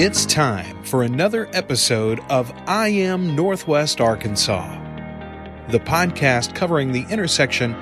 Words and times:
It's 0.00 0.24
time 0.26 0.80
for 0.84 1.02
another 1.02 1.48
episode 1.52 2.20
of 2.30 2.52
I 2.68 2.86
Am 2.86 3.34
Northwest 3.34 4.00
Arkansas, 4.00 4.70
the 5.70 5.80
podcast 5.80 6.54
covering 6.54 6.92
the 6.92 7.04
intersection 7.10 7.74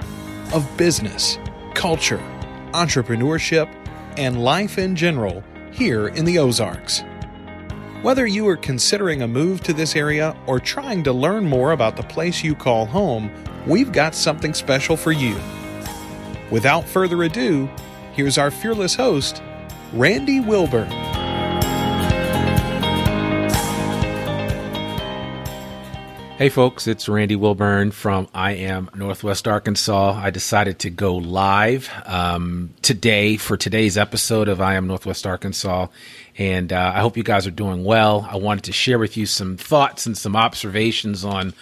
of 0.55 0.67
business, 0.79 1.39
culture, 1.75 2.23
entrepreneurship, 2.73 3.69
and 4.17 4.43
life 4.43 4.79
in 4.79 4.97
general 4.97 5.45
here 5.73 6.09
in 6.09 6.25
the 6.25 6.39
Ozarks. 6.39 7.05
Whether 8.01 8.27
you 8.27 8.49
are 8.49 8.57
considering 8.57 9.21
a 9.21 9.29
move 9.29 9.63
to 9.65 9.75
this 9.75 9.95
area 9.95 10.35
or 10.47 10.59
trying 10.59 11.05
to 11.05 11.13
learn 11.13 11.45
more 11.45 11.73
about 11.73 11.97
the 11.97 12.03
place 12.03 12.43
you 12.43 12.55
call 12.55 12.87
home, 12.87 13.31
we've 13.67 13.93
got 13.93 14.15
something 14.15 14.55
special 14.55 14.97
for 14.97 15.13
you. 15.13 15.37
Without 16.51 16.87
further 16.87 17.25
ado, 17.25 17.69
here's 18.15 18.39
our 18.39 18.51
fearless 18.51 18.95
host, 18.95 19.43
Randy 19.93 20.41
Wilburn. 20.41 21.06
Hey 26.39 26.51
folks, 26.51 26.87
it's 26.87 27.09
Randy 27.09 27.35
Wilburn 27.35 27.93
from 27.93 28.29
I 28.35 28.53
Am 28.53 28.91
Northwest 28.95 29.49
Arkansas. 29.49 30.21
I 30.23 30.29
decided 30.29 30.79
to 30.81 30.91
go 30.91 31.17
live 31.17 31.91
um, 32.05 32.75
today 32.83 33.39
for 33.39 33.57
today's 33.57 33.97
episode 33.97 34.47
of 34.47 34.61
I 34.61 34.75
Am 34.75 34.87
Northwest 34.87 35.27
Arkansas, 35.27 35.87
and 36.37 36.75
uh, 36.75 36.93
I 36.95 37.01
hope 37.01 37.17
you 37.17 37.23
guys 37.23 37.47
are 37.47 37.51
doing 37.51 37.85
well. 37.85 38.29
I 38.31 38.37
wanted 38.37 38.65
to 38.65 38.73
share 38.73 38.99
with 38.99 39.17
you 39.17 39.25
some 39.25 39.57
thoughts 39.57 40.05
and 40.05 40.17
some 40.17 40.37
observations 40.37 41.25
on 41.25 41.55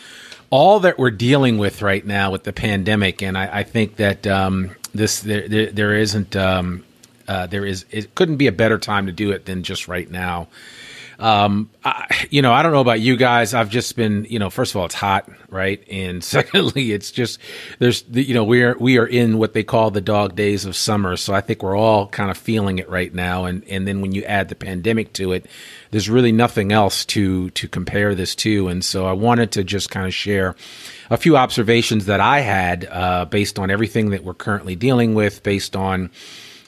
all 0.50 0.80
that 0.80 0.98
we're 0.98 1.12
dealing 1.12 1.56
with 1.56 1.80
right 1.80 2.04
now 2.04 2.32
with 2.32 2.42
the 2.42 2.52
pandemic, 2.52 3.22
and 3.22 3.38
I, 3.38 3.58
I 3.58 3.62
think 3.62 3.94
that 3.96 4.26
um, 4.26 4.74
this 4.92 5.20
there, 5.20 5.46
there, 5.46 5.70
there 5.70 5.94
isn't 5.94 6.34
um, 6.34 6.84
uh, 7.28 7.46
there 7.46 7.64
is 7.64 7.84
it 7.92 8.16
couldn't 8.16 8.38
be 8.38 8.48
a 8.48 8.52
better 8.52 8.80
time 8.80 9.06
to 9.06 9.12
do 9.12 9.30
it 9.30 9.46
than 9.46 9.62
just 9.62 9.86
right 9.86 10.10
now. 10.10 10.48
Um, 11.18 11.70
I, 11.84 12.26
you 12.30 12.42
know, 12.42 12.52
I 12.52 12.62
don't 12.62 12.72
know 12.72 12.80
about 12.80 13.00
you 13.00 13.16
guys. 13.16 13.54
I've 13.54 13.70
just 13.70 13.96
been, 13.96 14.26
you 14.28 14.38
know, 14.38 14.50
first 14.50 14.72
of 14.72 14.76
all, 14.76 14.86
it's 14.86 14.94
hot, 14.94 15.28
right? 15.48 15.82
And 15.90 16.22
secondly, 16.34 16.92
it's 16.92 17.10
just, 17.10 17.38
there's, 17.78 18.02
the, 18.02 18.22
you 18.22 18.34
know, 18.34 18.44
we 18.44 18.62
are, 18.62 18.76
we 18.78 18.98
are 18.98 19.06
in 19.06 19.38
what 19.38 19.52
they 19.52 19.64
call 19.64 19.90
the 19.90 20.00
dog 20.00 20.36
days 20.36 20.64
of 20.64 20.76
summer. 20.76 21.16
So 21.16 21.34
I 21.34 21.40
think 21.40 21.62
we're 21.62 21.76
all 21.76 22.08
kind 22.08 22.30
of 22.30 22.36
feeling 22.36 22.78
it 22.78 22.88
right 22.88 23.12
now. 23.12 23.44
And, 23.44 23.64
and 23.64 23.86
then 23.86 24.00
when 24.00 24.12
you 24.12 24.24
add 24.24 24.48
the 24.48 24.54
pandemic 24.54 25.12
to 25.14 25.32
it, 25.32 25.46
there's 25.90 26.10
really 26.10 26.32
nothing 26.32 26.72
else 26.72 27.04
to, 27.06 27.50
to 27.50 27.68
compare 27.68 28.14
this 28.14 28.34
to. 28.36 28.68
And 28.68 28.84
so 28.84 29.06
I 29.06 29.12
wanted 29.12 29.52
to 29.52 29.64
just 29.64 29.90
kind 29.90 30.06
of 30.06 30.14
share 30.14 30.56
a 31.10 31.16
few 31.16 31.36
observations 31.36 32.06
that 32.06 32.20
I 32.20 32.40
had, 32.40 32.88
uh, 32.90 33.24
based 33.26 33.58
on 33.58 33.70
everything 33.70 34.10
that 34.10 34.24
we're 34.24 34.34
currently 34.34 34.74
dealing 34.74 35.14
with, 35.14 35.42
based 35.42 35.76
on, 35.76 36.10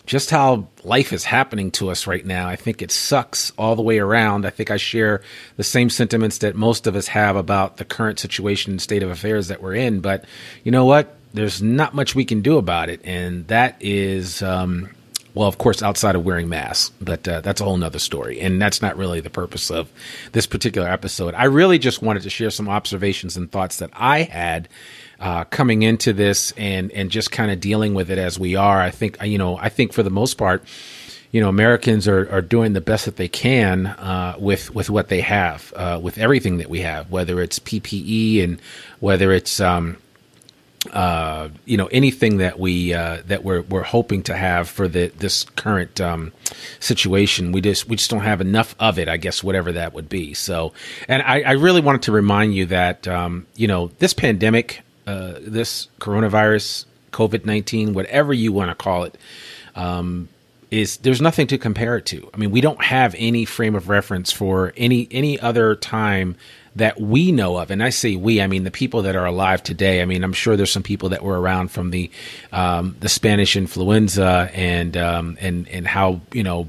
just 0.06 0.30
how 0.30 0.68
life 0.84 1.12
is 1.12 1.24
happening 1.24 1.70
to 1.72 1.90
us 1.90 2.06
right 2.06 2.24
now. 2.24 2.48
I 2.48 2.56
think 2.56 2.80
it 2.80 2.92
sucks 2.92 3.52
all 3.58 3.76
the 3.76 3.82
way 3.82 3.98
around. 3.98 4.46
I 4.46 4.50
think 4.50 4.70
I 4.70 4.76
share 4.76 5.20
the 5.56 5.64
same 5.64 5.90
sentiments 5.90 6.38
that 6.38 6.54
most 6.54 6.86
of 6.86 6.94
us 6.94 7.08
have 7.08 7.36
about 7.36 7.76
the 7.76 7.84
current 7.84 8.18
situation 8.18 8.72
and 8.72 8.80
state 8.80 9.02
of 9.02 9.10
affairs 9.10 9.48
that 9.48 9.60
we're 9.60 9.74
in. 9.74 10.00
But 10.00 10.24
you 10.64 10.70
know 10.70 10.84
what? 10.84 11.16
There's 11.34 11.60
not 11.60 11.92
much 11.92 12.14
we 12.14 12.24
can 12.24 12.40
do 12.40 12.56
about 12.56 12.88
it. 12.88 13.00
And 13.04 13.46
that 13.48 13.76
is, 13.80 14.42
um, 14.42 14.90
well, 15.34 15.48
of 15.48 15.58
course, 15.58 15.82
outside 15.82 16.14
of 16.14 16.24
wearing 16.24 16.48
masks, 16.48 16.94
but 17.00 17.26
uh, 17.28 17.40
that's 17.40 17.60
a 17.60 17.64
whole 17.64 17.76
nother 17.76 17.98
story. 17.98 18.41
And 18.41 18.62
that's 18.62 18.80
not 18.80 18.97
really 18.97 19.20
the 19.20 19.28
purpose 19.28 19.70
of 19.70 19.91
this 20.32 20.47
particular 20.47 20.88
episode. 20.88 21.34
I 21.34 21.44
really 21.44 21.78
just 21.78 22.00
wanted 22.00 22.22
to 22.22 22.30
share 22.30 22.50
some 22.50 22.68
observations 22.68 23.36
and 23.36 23.50
thoughts 23.50 23.78
that 23.78 23.91
I 23.92 24.22
had 24.22 24.68
uh, 25.21 25.45
coming 25.45 25.83
into 25.83 26.13
this 26.13 26.53
and 26.53 26.92
and 26.92 27.10
just 27.10 27.30
kind 27.30 27.51
of 27.51 27.60
dealing 27.60 27.95
with 27.95 28.10
it 28.10 28.18
as 28.18 28.39
we 28.39 28.57
are. 28.57 28.80
I 28.80 28.91
think 28.91 29.16
you 29.22 29.39
know 29.39 29.57
I 29.57 29.68
think 29.68 29.92
for 29.92 30.03
the 30.03 30.10
most 30.10 30.34
part, 30.34 30.65
you 31.30 31.41
know 31.41 31.48
Americans 31.48 32.07
are, 32.07 32.30
are 32.30 32.42
doing 32.42 32.72
the 32.72 32.80
best 32.80 33.07
that 33.07 33.16
they 33.16 33.28
can 33.28 33.86
uh, 33.86 34.36
with 34.39 34.74
with 34.74 34.91
what 34.91 35.09
they 35.09 35.22
have, 35.22 35.72
uh, 35.77 35.98
with 36.03 36.18
everything 36.18 36.59
that 36.59 36.68
we 36.68 36.80
have, 36.80 37.10
whether 37.10 37.41
it's 37.41 37.59
PPE 37.59 38.45
and 38.45 38.60
whether 39.01 39.33
it's 39.33 39.60
um, 39.60 39.97
uh, 40.92 41.48
you 41.65 41.77
know 41.77 41.86
anything 41.86 42.39
that 42.39 42.59
we 42.59 42.92
uh, 42.92 43.22
that 43.27 43.42
we're 43.42 43.62
we're 43.62 43.83
hoping 43.83 44.22
to 44.24 44.36
have 44.36 44.69
for 44.69 44.86
the 44.89 45.09
this 45.19 45.45
current 45.45 46.01
um, 46.01 46.33
situation. 46.78 47.53
We 47.53 47.60
just 47.60 47.89
we 47.89 47.97
just 47.97 48.10
don't 48.10 48.21
have 48.21 48.41
enough 48.41 48.74
of 48.78 48.98
it. 48.98 49.09
I 49.09 49.16
guess 49.16 49.42
whatever 49.42 49.72
that 49.72 49.95
would 49.95 50.09
be. 50.09 50.34
So, 50.34 50.72
and 51.09 51.22
I, 51.22 51.42
I 51.42 51.53
really 51.53 51.80
wanted 51.80 52.03
to 52.03 52.12
remind 52.12 52.54
you 52.54 52.66
that 52.66 53.09
um, 53.09 53.47
you 53.54 53.66
know 53.66 53.91
this 53.98 54.12
pandemic 54.12 54.83
uh, 55.06 55.34
this 55.41 55.88
coronavirus, 56.00 56.84
COVID 57.12 57.44
19, 57.44 57.94
whatever 57.94 58.32
you 58.32 58.53
want 58.53 58.70
to 58.70 58.74
call 58.74 59.04
it, 59.04 59.16
um, 59.74 60.28
is 60.70 60.98
there's 60.98 61.20
nothing 61.20 61.47
to 61.47 61.58
compare 61.58 61.97
it 61.97 62.06
to. 62.06 62.28
I 62.34 62.36
mean, 62.36 62.50
we 62.50 62.60
don't 62.60 62.82
have 62.82 63.14
any 63.18 63.44
frame 63.44 63.74
of 63.74 63.88
reference 63.88 64.32
for 64.32 64.72
any 64.76 65.08
any 65.10 65.38
other 65.38 65.76
time 65.76 66.36
that 66.74 67.00
we 67.00 67.32
know 67.32 67.56
of, 67.56 67.70
and 67.70 67.82
I 67.82 67.91
say 67.91 68.16
we, 68.16 68.42
I 68.42 68.47
mean 68.47 68.64
the 68.64 68.70
people 68.70 69.03
that 69.03 69.16
are 69.16 69.24
alive 69.24 69.62
today. 69.62 70.03
I 70.03 70.04
mean, 70.04 70.22
I'm 70.24 70.32
sure 70.32 70.56
there's 70.56 70.72
some 70.72 70.82
people 70.82 71.10
that 71.10 71.22
were 71.22 71.41
around 71.41 71.70
from 71.70 71.91
the 71.91 72.10
um, 72.52 72.97
the 73.00 73.09
Spanish 73.09 73.56
influenza 73.56 74.50
and 74.52 74.97
um, 74.97 75.38
and 75.41 75.68
and 75.68 75.86
how 75.86 76.20
you 76.32 76.42
know 76.42 76.68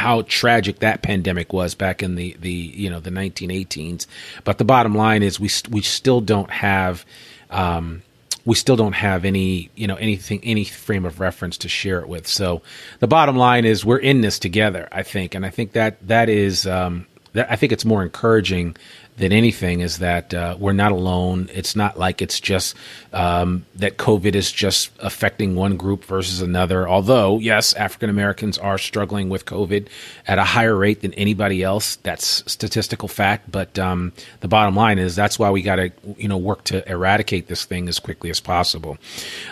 how 0.00 0.22
tragic 0.22 0.78
that 0.78 1.02
pandemic 1.02 1.52
was 1.52 1.74
back 1.74 2.02
in 2.02 2.14
the 2.14 2.34
the 2.40 2.50
you 2.50 2.88
know 2.88 3.00
the 3.00 3.10
1918s. 3.10 4.06
But 4.44 4.56
the 4.56 4.64
bottom 4.64 4.94
line 4.94 5.22
is 5.22 5.38
we 5.38 5.48
st- 5.48 5.72
we 5.72 5.82
still 5.82 6.22
don't 6.22 6.50
have. 6.50 7.04
Um, 7.50 8.02
we 8.46 8.54
still 8.54 8.76
don't 8.76 8.94
have 8.94 9.26
any, 9.26 9.68
you 9.74 9.86
know, 9.86 9.96
anything, 9.96 10.40
any 10.42 10.64
frame 10.64 11.04
of 11.04 11.20
reference 11.20 11.58
to 11.58 11.68
share 11.68 12.00
it 12.00 12.08
with. 12.08 12.26
So 12.26 12.62
the 12.98 13.06
bottom 13.06 13.36
line 13.36 13.66
is 13.66 13.84
we're 13.84 13.98
in 13.98 14.22
this 14.22 14.38
together, 14.38 14.88
I 14.90 15.02
think. 15.02 15.34
And 15.34 15.44
I 15.44 15.50
think 15.50 15.72
that 15.72 15.98
that 16.08 16.30
is, 16.30 16.66
um, 16.66 17.06
that 17.34 17.52
I 17.52 17.56
think 17.56 17.70
it's 17.70 17.84
more 17.84 18.02
encouraging 18.02 18.76
than 19.20 19.32
anything 19.32 19.80
is 19.80 19.98
that 19.98 20.32
uh, 20.32 20.56
we're 20.58 20.72
not 20.72 20.92
alone. 20.92 21.50
It's 21.52 21.76
not 21.76 21.98
like 21.98 22.22
it's 22.22 22.40
just 22.40 22.74
um, 23.12 23.66
that 23.74 23.98
COVID 23.98 24.34
is 24.34 24.50
just 24.50 24.90
affecting 24.98 25.54
one 25.54 25.76
group 25.76 26.04
versus 26.04 26.40
another. 26.40 26.88
Although, 26.88 27.38
yes, 27.38 27.74
African 27.74 28.08
Americans 28.08 28.56
are 28.56 28.78
struggling 28.78 29.28
with 29.28 29.44
COVID 29.44 29.88
at 30.26 30.38
a 30.38 30.44
higher 30.44 30.74
rate 30.74 31.02
than 31.02 31.12
anybody 31.14 31.62
else. 31.62 31.96
That's 31.96 32.50
statistical 32.50 33.08
fact. 33.08 33.52
But 33.52 33.78
um, 33.78 34.12
the 34.40 34.48
bottom 34.48 34.74
line 34.74 34.98
is 34.98 35.14
that's 35.14 35.38
why 35.38 35.50
we 35.50 35.60
got 35.60 35.76
to 35.76 35.92
you 36.16 36.26
know 36.26 36.38
work 36.38 36.64
to 36.64 36.90
eradicate 36.90 37.46
this 37.46 37.66
thing 37.66 37.88
as 37.88 37.98
quickly 37.98 38.30
as 38.30 38.40
possible. 38.40 38.96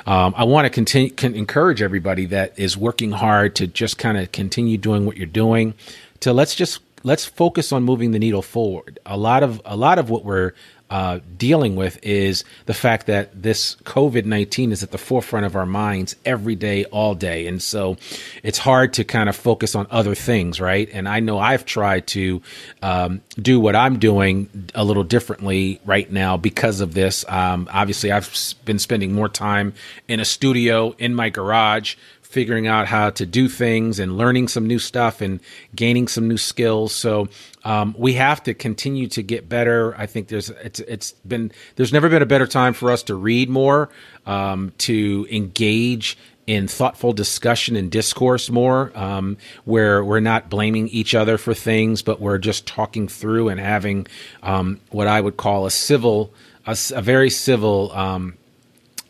Um, 0.06 0.32
I 0.35 0.44
want 0.44 0.65
to 0.65 0.70
continue 0.70 1.12
encourage 1.20 1.82
everybody 1.82 2.25
that 2.26 2.59
is 2.59 2.75
working 2.75 3.12
hard 3.12 3.55
to 3.56 3.67
just 3.67 3.99
kind 3.99 4.17
of 4.17 4.32
continue 4.32 4.79
doing 4.79 5.05
what 5.05 5.19
you're 5.19 5.26
doing. 5.26 5.75
To 6.20 6.32
let's 6.32 6.56
just 6.56 6.81
let's 7.08 7.25
focus 7.25 7.72
on 7.72 7.82
moving 7.82 8.12
the 8.12 8.19
needle 8.19 8.43
forward. 8.43 8.99
A 9.06 9.16
lot 9.16 9.43
of 9.43 9.60
a 9.64 9.76
lot 9.76 9.99
of 9.99 10.10
what 10.10 10.25
we're 10.25 10.52
uh, 10.90 11.20
dealing 11.37 11.76
with 11.76 11.99
is 12.02 12.44
the 12.64 12.72
fact 12.72 13.06
that 13.06 13.43
this 13.43 13.76
COVID 13.84 14.25
19 14.25 14.72
is 14.72 14.82
at 14.82 14.90
the 14.90 14.99
forefront 14.99 15.44
of 15.44 15.55
our 15.55 15.66
minds 15.66 16.16
every 16.25 16.55
day, 16.55 16.84
all 16.87 17.14
day. 17.14 17.46
And 17.46 17.62
so 17.62 17.99
it's 18.43 18.58
hard 18.58 18.94
to 18.94 19.05
kind 19.05 19.28
of 19.28 19.37
focus 19.37 19.75
on 19.75 19.87
other 19.90 20.14
things, 20.14 20.60
right? 20.60 20.88
And 20.93 21.08
I 21.08 21.20
know 21.20 21.38
I've 21.38 21.66
tried 21.66 22.06
to 22.08 22.40
um, 22.82 23.20
do 23.40 23.60
what 23.60 23.76
I'm 23.76 23.99
doing 23.99 24.70
a 24.75 24.84
little 24.84 25.05
differently 25.05 25.81
right 25.84 26.10
now 26.10 26.37
because 26.37 26.81
of 26.81 26.94
this. 26.94 27.25
Um, 27.28 27.69
obviously, 27.70 28.10
I've 28.10 28.55
been 28.64 28.78
spending 28.78 29.12
more 29.12 29.28
time 29.28 29.75
in 30.08 30.20
a 30.20 30.25
studio 30.25 30.94
in 30.99 31.14
my 31.14 31.28
garage 31.28 31.96
figuring 32.29 32.67
out 32.67 32.87
how 32.87 33.09
to 33.09 33.25
do 33.25 33.49
things 33.49 33.99
and 33.99 34.19
learning 34.19 34.49
some 34.49 34.67
new 34.67 34.79
stuff 34.79 35.23
and 35.23 35.41
gaining 35.75 36.07
some 36.07 36.29
new 36.29 36.37
skills. 36.37 36.93
So 36.93 37.29
um, 37.65 37.95
we 37.99 38.13
have 38.15 38.43
to 38.43 38.55
continue 38.55 39.09
to 39.09 39.23
get 39.23 39.49
better. 39.49 39.95
I 39.97 40.07
think 40.07 40.29
there's 40.29 40.51
it's 40.51 40.81
it's 40.81 41.13
been 41.27 41.53
there's 41.77 41.93
never 41.93 42.09
been 42.09 42.23
a 42.23 42.27
better 42.27 42.47
time 42.47 42.75
for 42.75 42.91
us 42.91 43.03
to 43.05 43.15
read 43.15 43.49
more, 43.49 43.89
um, 44.27 44.73
to 44.79 45.27
engage 45.31 46.19
in 46.47 46.67
thoughtful 46.67 47.13
discussion 47.13 47.77
and 47.77 47.91
discourse 47.91 48.49
more, 48.49 48.91
um, 48.95 49.37
where 49.67 50.03
we're 50.03 50.19
not 50.19 50.49
blaming 50.49 50.89
each 50.89 51.15
other 51.15 51.37
for 51.37 51.53
things, 51.53 52.01
but 52.01 52.21
we're 52.21 52.39
just 52.39 52.67
talking 52.67 53.07
through 53.07 53.51
and 53.51 53.61
having 53.61 54.07
um, 54.43 54.81
what 54.91 55.07
I 55.07 55.21
would 55.21 55.37
call 55.37 55.67
a 55.67 55.71
civil, 55.71 56.33
a, 56.67 56.75
a 56.95 57.03
very 57.03 57.29
civil 57.29 57.93
um, 57.93 58.38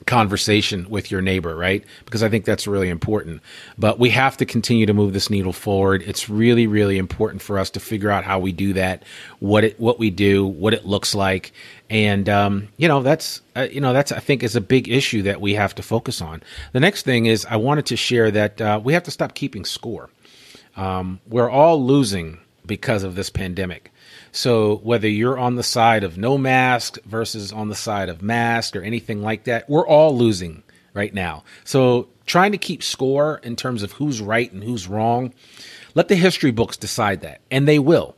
conversation 0.09 0.89
with 0.89 1.11
your 1.11 1.21
neighbor, 1.21 1.55
right? 1.55 1.85
Because 2.05 2.23
I 2.23 2.29
think 2.29 2.45
that's 2.45 2.67
really 2.67 2.89
important. 2.89 3.43
But 3.77 3.99
we 4.01 4.11
have 4.11 4.37
to 4.39 4.47
continue 4.47 4.87
to 4.87 4.95
move 4.95 5.13
this 5.13 5.31
needle 5.31 5.53
forward. 5.53 6.03
It's 6.05 6.29
really, 6.29 6.67
really 6.67 6.99
important 6.99 7.43
for 7.43 7.59
us 7.59 7.71
to 7.71 7.81
figure 7.81 8.11
out 8.11 8.25
how 8.25 8.41
we 8.41 8.51
do 8.51 8.73
that, 8.73 9.05
what 9.39 9.63
it, 9.65 9.79
what 9.79 9.99
we 9.99 10.11
do, 10.11 10.47
what 10.47 10.75
it 10.75 10.87
looks 10.87 11.15
like, 11.15 11.53
and 11.91 12.29
um, 12.29 12.69
you 12.77 12.89
know 12.89 13.03
that's 13.03 13.43
uh, 13.55 13.69
you 13.71 13.81
know 13.81 13.93
that's 13.93 14.11
I 14.11 14.19
think 14.19 14.43
is 14.43 14.57
a 14.57 14.61
big 14.61 14.89
issue 14.89 15.23
that 15.23 15.41
we 15.41 15.55
have 15.55 15.75
to 15.77 15.83
focus 15.83 16.21
on. 16.21 16.43
The 16.73 16.81
next 16.81 17.03
thing 17.05 17.27
is 17.27 17.47
I 17.47 17.57
wanted 17.57 17.87
to 17.87 17.97
share 17.97 18.31
that 18.31 18.61
uh, 18.61 18.81
we 18.83 18.95
have 18.95 19.05
to 19.05 19.11
stop 19.11 19.35
keeping 19.35 19.65
score. 19.65 20.11
Um, 20.77 21.21
we're 21.29 21.51
all 21.51 21.85
losing 21.85 22.39
because 22.69 23.03
of 23.03 23.17
this 23.17 23.31
pandemic. 23.31 23.91
So 24.31 24.77
whether 24.77 25.09
you're 25.09 25.39
on 25.39 25.57
the 25.57 25.65
side 25.65 26.05
of 26.05 26.17
no 26.17 26.39
mask 26.39 26.99
versus 27.05 27.53
on 27.53 27.69
the 27.69 27.75
side 27.75 28.09
of 28.09 28.23
mask 28.23 28.77
or 28.77 28.83
anything 28.83 29.23
like 29.23 29.45
that, 29.45 29.69
we're 29.69 29.87
all 29.87 30.17
losing 30.17 30.63
right 30.95 31.13
now. 31.13 31.43
So 31.65 32.09
trying 32.27 32.53
to 32.53 32.59
keep 32.59 32.83
score 32.83 33.41
in 33.43 33.57
terms 33.57 33.83
of 33.83 33.93
who's 33.93 34.21
right 34.21 34.53
and 34.53 34.63
who's 34.63 34.87
wrong, 34.87 35.33
let 35.95 36.09
the 36.09 36.15
history 36.15 36.53
books 36.53 36.77
decide 36.77 37.23
that, 37.23 37.41
and 37.51 37.67
they 37.67 37.79
will. 37.79 38.15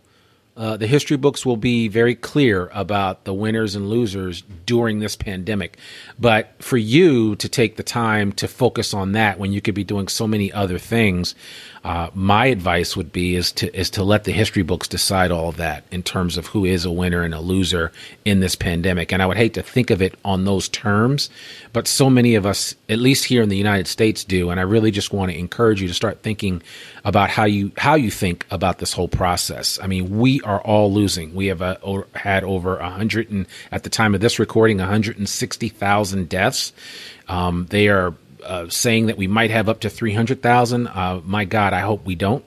Uh, 0.57 0.77
the 0.77 0.87
history 0.87 1.17
books 1.17 1.47
will 1.47 1.57
be 1.57 1.89
very 1.89 2.15
clear 2.15 2.71
about 2.75 3.25
the 3.25 3.33
winners 3.33 3.75
and 3.75 3.89
losers 3.89 4.43
during 4.67 4.99
this 4.99 5.17
pandemic. 5.17 5.79
But 6.19 6.55
for 6.63 6.77
you 6.77 7.37
to 7.37 7.49
take 7.49 7.77
the 7.77 7.83
time 7.83 8.33
to 8.33 8.49
focus 8.49 8.93
on 8.93 9.13
that 9.13 9.39
when 9.39 9.53
you 9.53 9.63
could 9.63 9.75
be 9.75 9.85
doing 9.85 10.09
so 10.09 10.27
many 10.27 10.53
other 10.53 10.79
things, 10.79 11.35
uh, 11.83 12.11
my 12.13 12.47
advice 12.47 12.95
would 12.95 13.11
be 13.11 13.37
is 13.37 13.53
to 13.53 13.75
is 13.75 13.89
to 13.91 14.05
let 14.05 14.25
the 14.25 14.33
history 14.33 14.63
books 14.63 14.87
decide 14.87 15.31
all 15.31 15.53
that 15.53 15.85
in 15.91 16.03
terms 16.03 16.37
of 16.37 16.49
who 16.49 16.67
is 16.67 16.85
a 16.85 16.91
winner 16.91 17.23
and 17.23 17.33
a 17.33 17.41
loser 17.41 17.91
in 18.27 18.41
this 18.41 18.55
pandemic. 18.55 19.13
And 19.13 19.23
I 19.23 19.27
would 19.27 19.39
hate 19.39 19.55
to 19.55 19.63
think 19.63 19.91
of 19.91 20.03
it 20.03 20.15
on 20.23 20.45
those 20.45 20.69
terms, 20.69 21.31
but 21.73 21.89
so 21.89 22.11
many 22.11 22.35
of 22.35 22.45
us, 22.45 22.75
at 22.91 22.99
least 22.99 23.25
here 23.25 23.43
in 23.43 23.49
the 23.49 23.57
United 23.57 23.87
States, 23.87 24.25
do. 24.25 24.51
And 24.51 24.61
I 24.61 24.65
really 24.65 24.91
just 24.91 25.13
want 25.13 25.33
to 25.33 25.39
encourage 25.39 25.81
you 25.81 25.89
to 25.89 25.95
start 25.95 26.23
thinking 26.23 26.63
about 27.03 27.31
how 27.31 27.45
you 27.45 27.73
how 27.79 27.95
you 27.95 28.11
think 28.11 28.47
about 28.51 28.79
this 28.79 28.93
whole 28.93 29.09
process. 29.09 29.79
I 29.83 29.87
mean, 29.87 30.19
we 30.19 30.43
are 30.43 30.61
all 30.61 30.93
losing. 30.93 31.35
We 31.35 31.47
have 31.47 31.63
uh, 31.63 31.77
had 32.15 32.45
over 32.45 32.77
a 32.77 32.91
hundred 32.91 33.31
and 33.31 33.47
at 33.73 33.85
the 33.85 33.91
time 33.91 34.15
of 34.15 34.21
this 34.21 34.39
recording, 34.39 34.79
one 34.79 34.89
hundred 34.89 35.17
and 35.17 35.29
sixty 35.29 35.71
thousand 35.71 36.29
deaths. 36.29 36.75
Um, 37.27 37.67
they 37.71 37.89
are 37.89 38.13
uh, 38.45 38.69
saying 38.69 39.07
that 39.07 39.17
we 39.17 39.27
might 39.27 39.51
have 39.51 39.69
up 39.69 39.81
to 39.81 39.91
300,000. 39.91 40.87
Uh, 40.87 41.21
my 41.25 41.45
God, 41.45 41.73
I 41.73 41.81
hope 41.81 42.05
we 42.05 42.15
don't. 42.15 42.45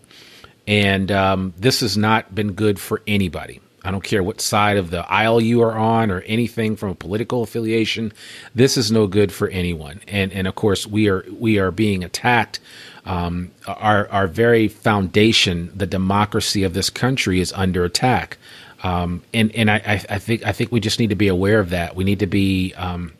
And 0.67 1.11
um, 1.11 1.53
this 1.57 1.81
has 1.81 1.97
not 1.97 2.33
been 2.33 2.53
good 2.53 2.79
for 2.79 3.01
anybody. 3.05 3.59
I 3.83 3.91
don't 3.91 4.03
care 4.03 4.23
what 4.23 4.39
side 4.39 4.77
of 4.77 4.91
the 4.91 5.05
aisle 5.11 5.41
you 5.41 5.61
are 5.61 5.73
on 5.73 6.09
or 6.09 6.21
anything 6.21 6.75
from 6.75 6.89
a 6.89 6.95
political 6.95 7.43
affiliation. 7.43 8.13
This 8.55 8.77
is 8.77 8.91
no 8.91 9.07
good 9.07 9.31
for 9.31 9.49
anyone. 9.49 9.99
And 10.07 10.31
and 10.31 10.47
of 10.47 10.55
course 10.55 10.87
we 10.87 11.09
are 11.09 11.25
we 11.37 11.59
are 11.59 11.71
being 11.71 12.03
attacked. 12.03 12.59
Um, 13.05 13.51
our 13.67 14.07
our 14.07 14.27
very 14.27 14.69
foundation, 14.69 15.71
the 15.75 15.85
democracy 15.85 16.63
of 16.63 16.73
this 16.73 16.89
country, 16.89 17.41
is 17.41 17.51
under 17.51 17.83
attack. 17.83 18.37
Um, 18.83 19.21
and 19.33 19.53
and 19.53 19.69
I, 19.69 20.01
I 20.09 20.19
think 20.19 20.45
I 20.45 20.53
think 20.53 20.71
we 20.71 20.79
just 20.79 20.99
need 20.99 21.09
to 21.09 21.15
be 21.15 21.27
aware 21.27 21.59
of 21.59 21.71
that. 21.71 21.95
We 21.95 22.05
need 22.05 22.19
to 22.19 22.27
be 22.27 22.73
um, 22.75 23.13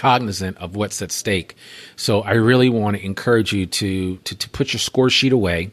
cognizant 0.00 0.56
of 0.58 0.76
what's 0.76 1.02
at 1.02 1.12
stake. 1.12 1.54
So 1.96 2.22
I 2.22 2.32
really 2.32 2.70
want 2.70 2.96
to 2.96 3.04
encourage 3.04 3.52
you 3.56 3.66
to 3.66 4.16
to, 4.16 4.34
to 4.42 4.48
put 4.58 4.72
your 4.72 4.80
score 4.80 5.10
sheet 5.10 5.32
away. 5.32 5.70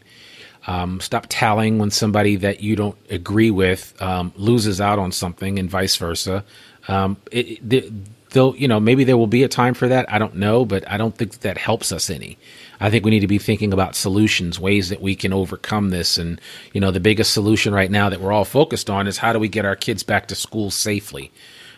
Um, 0.68 1.00
stop 1.00 1.28
tallying 1.30 1.80
when 1.80 1.92
somebody 1.92 2.36
that 2.38 2.60
you 2.60 2.76
don't 2.76 2.98
agree 3.10 3.52
with 3.52 3.82
um, 4.02 4.34
loses 4.36 4.82
out 4.82 5.00
on 5.00 5.12
something, 5.12 5.60
and 5.60 5.70
vice 5.70 5.96
versa. 5.96 6.44
Um, 6.90 7.16
it, 7.32 7.74
it, 7.74 7.94
they'll, 8.32 8.56
you 8.56 8.68
know, 8.68 8.80
maybe 8.80 9.04
there 9.06 9.18
will 9.18 9.28
be 9.28 9.44
a 9.44 9.48
time 9.48 9.74
for 9.74 9.88
that. 9.88 10.12
I 10.12 10.20
don't 10.20 10.36
know, 10.36 10.66
but 10.66 10.84
I 10.92 10.98
don't 10.98 11.16
think 11.18 11.32
that, 11.32 11.42
that 11.42 11.58
helps 11.58 11.92
us 11.92 12.10
any. 12.10 12.38
I 12.80 12.90
think 12.90 13.06
we 13.06 13.12
need 13.12 13.22
to 13.22 13.28
be 13.28 13.40
thinking 13.40 13.74
about 13.74 13.96
solutions, 13.96 14.60
ways 14.60 14.90
that 14.90 15.02
we 15.02 15.16
can 15.16 15.34
overcome 15.34 15.90
this. 15.90 16.18
And, 16.18 16.40
you 16.74 16.82
know, 16.82 16.92
the 16.92 17.00
biggest 17.00 17.34
solution 17.34 17.74
right 17.74 17.92
now 17.92 18.10
that 18.10 18.22
we're 18.22 18.34
all 18.34 18.46
focused 18.46 18.90
on 18.90 19.08
is 19.08 19.18
how 19.18 19.34
do 19.34 19.40
we 19.40 19.48
get 19.48 19.66
our 19.66 19.76
kids 19.76 20.04
back 20.04 20.28
to 20.28 20.36
school 20.36 20.70
safely? 20.70 21.32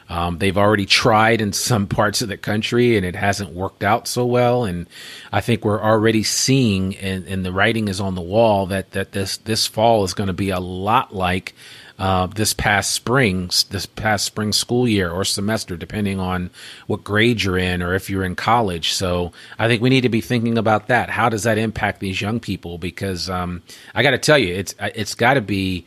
Um, 0.09 0.39
they've 0.39 0.57
already 0.57 0.85
tried 0.85 1.39
in 1.39 1.53
some 1.53 1.87
parts 1.99 2.21
of 2.21 2.27
the 2.27 2.37
country 2.37 2.97
and 2.97 3.05
it 3.05 3.15
hasn't 3.15 3.51
worked 3.51 3.83
out 3.83 4.07
so 4.07 4.25
well. 4.25 4.65
And 4.65 4.87
I 5.31 5.41
think 5.41 5.63
we're 5.63 5.81
already 5.81 6.23
seeing, 6.23 6.95
and, 6.97 7.27
and 7.27 7.45
the 7.45 7.51
writing 7.51 7.87
is 7.87 8.01
on 8.01 8.15
the 8.15 8.21
wall, 8.21 8.65
that, 8.67 8.91
that 8.91 9.11
this, 9.11 9.37
this 9.37 9.67
fall 9.67 10.03
is 10.03 10.13
going 10.13 10.27
to 10.27 10.33
be 10.33 10.49
a 10.49 10.59
lot 10.59 11.13
like 11.13 11.53
uh, 11.99 12.27
this 12.27 12.53
past 12.53 12.91
spring, 12.91 13.47
this 13.69 13.85
past 13.85 14.23
spring 14.23 14.53
school 14.53 14.87
year 14.87 15.11
or 15.11 15.25
semester, 15.25 15.75
depending 15.75 16.17
on 16.17 16.49
what 16.87 17.03
grade 17.03 17.43
you're 17.43 17.57
in 17.57 17.83
or 17.83 17.93
if 17.93 18.09
you're 18.09 18.23
in 18.23 18.35
college. 18.35 18.93
So 18.93 19.33
I 19.59 19.67
think 19.67 19.81
we 19.81 19.89
need 19.89 20.01
to 20.01 20.09
be 20.09 20.21
thinking 20.21 20.57
about 20.57 20.87
that. 20.87 21.09
How 21.09 21.27
does 21.27 21.43
that 21.43 21.57
impact 21.57 21.99
these 21.99 22.21
young 22.21 22.39
people? 22.39 22.77
Because 22.77 23.29
um, 23.29 23.61
I 23.93 24.01
got 24.01 24.11
to 24.11 24.17
tell 24.17 24.37
you, 24.37 24.55
it's 24.55 24.73
it's 24.79 25.13
got 25.13 25.33
to 25.33 25.41
be 25.41 25.85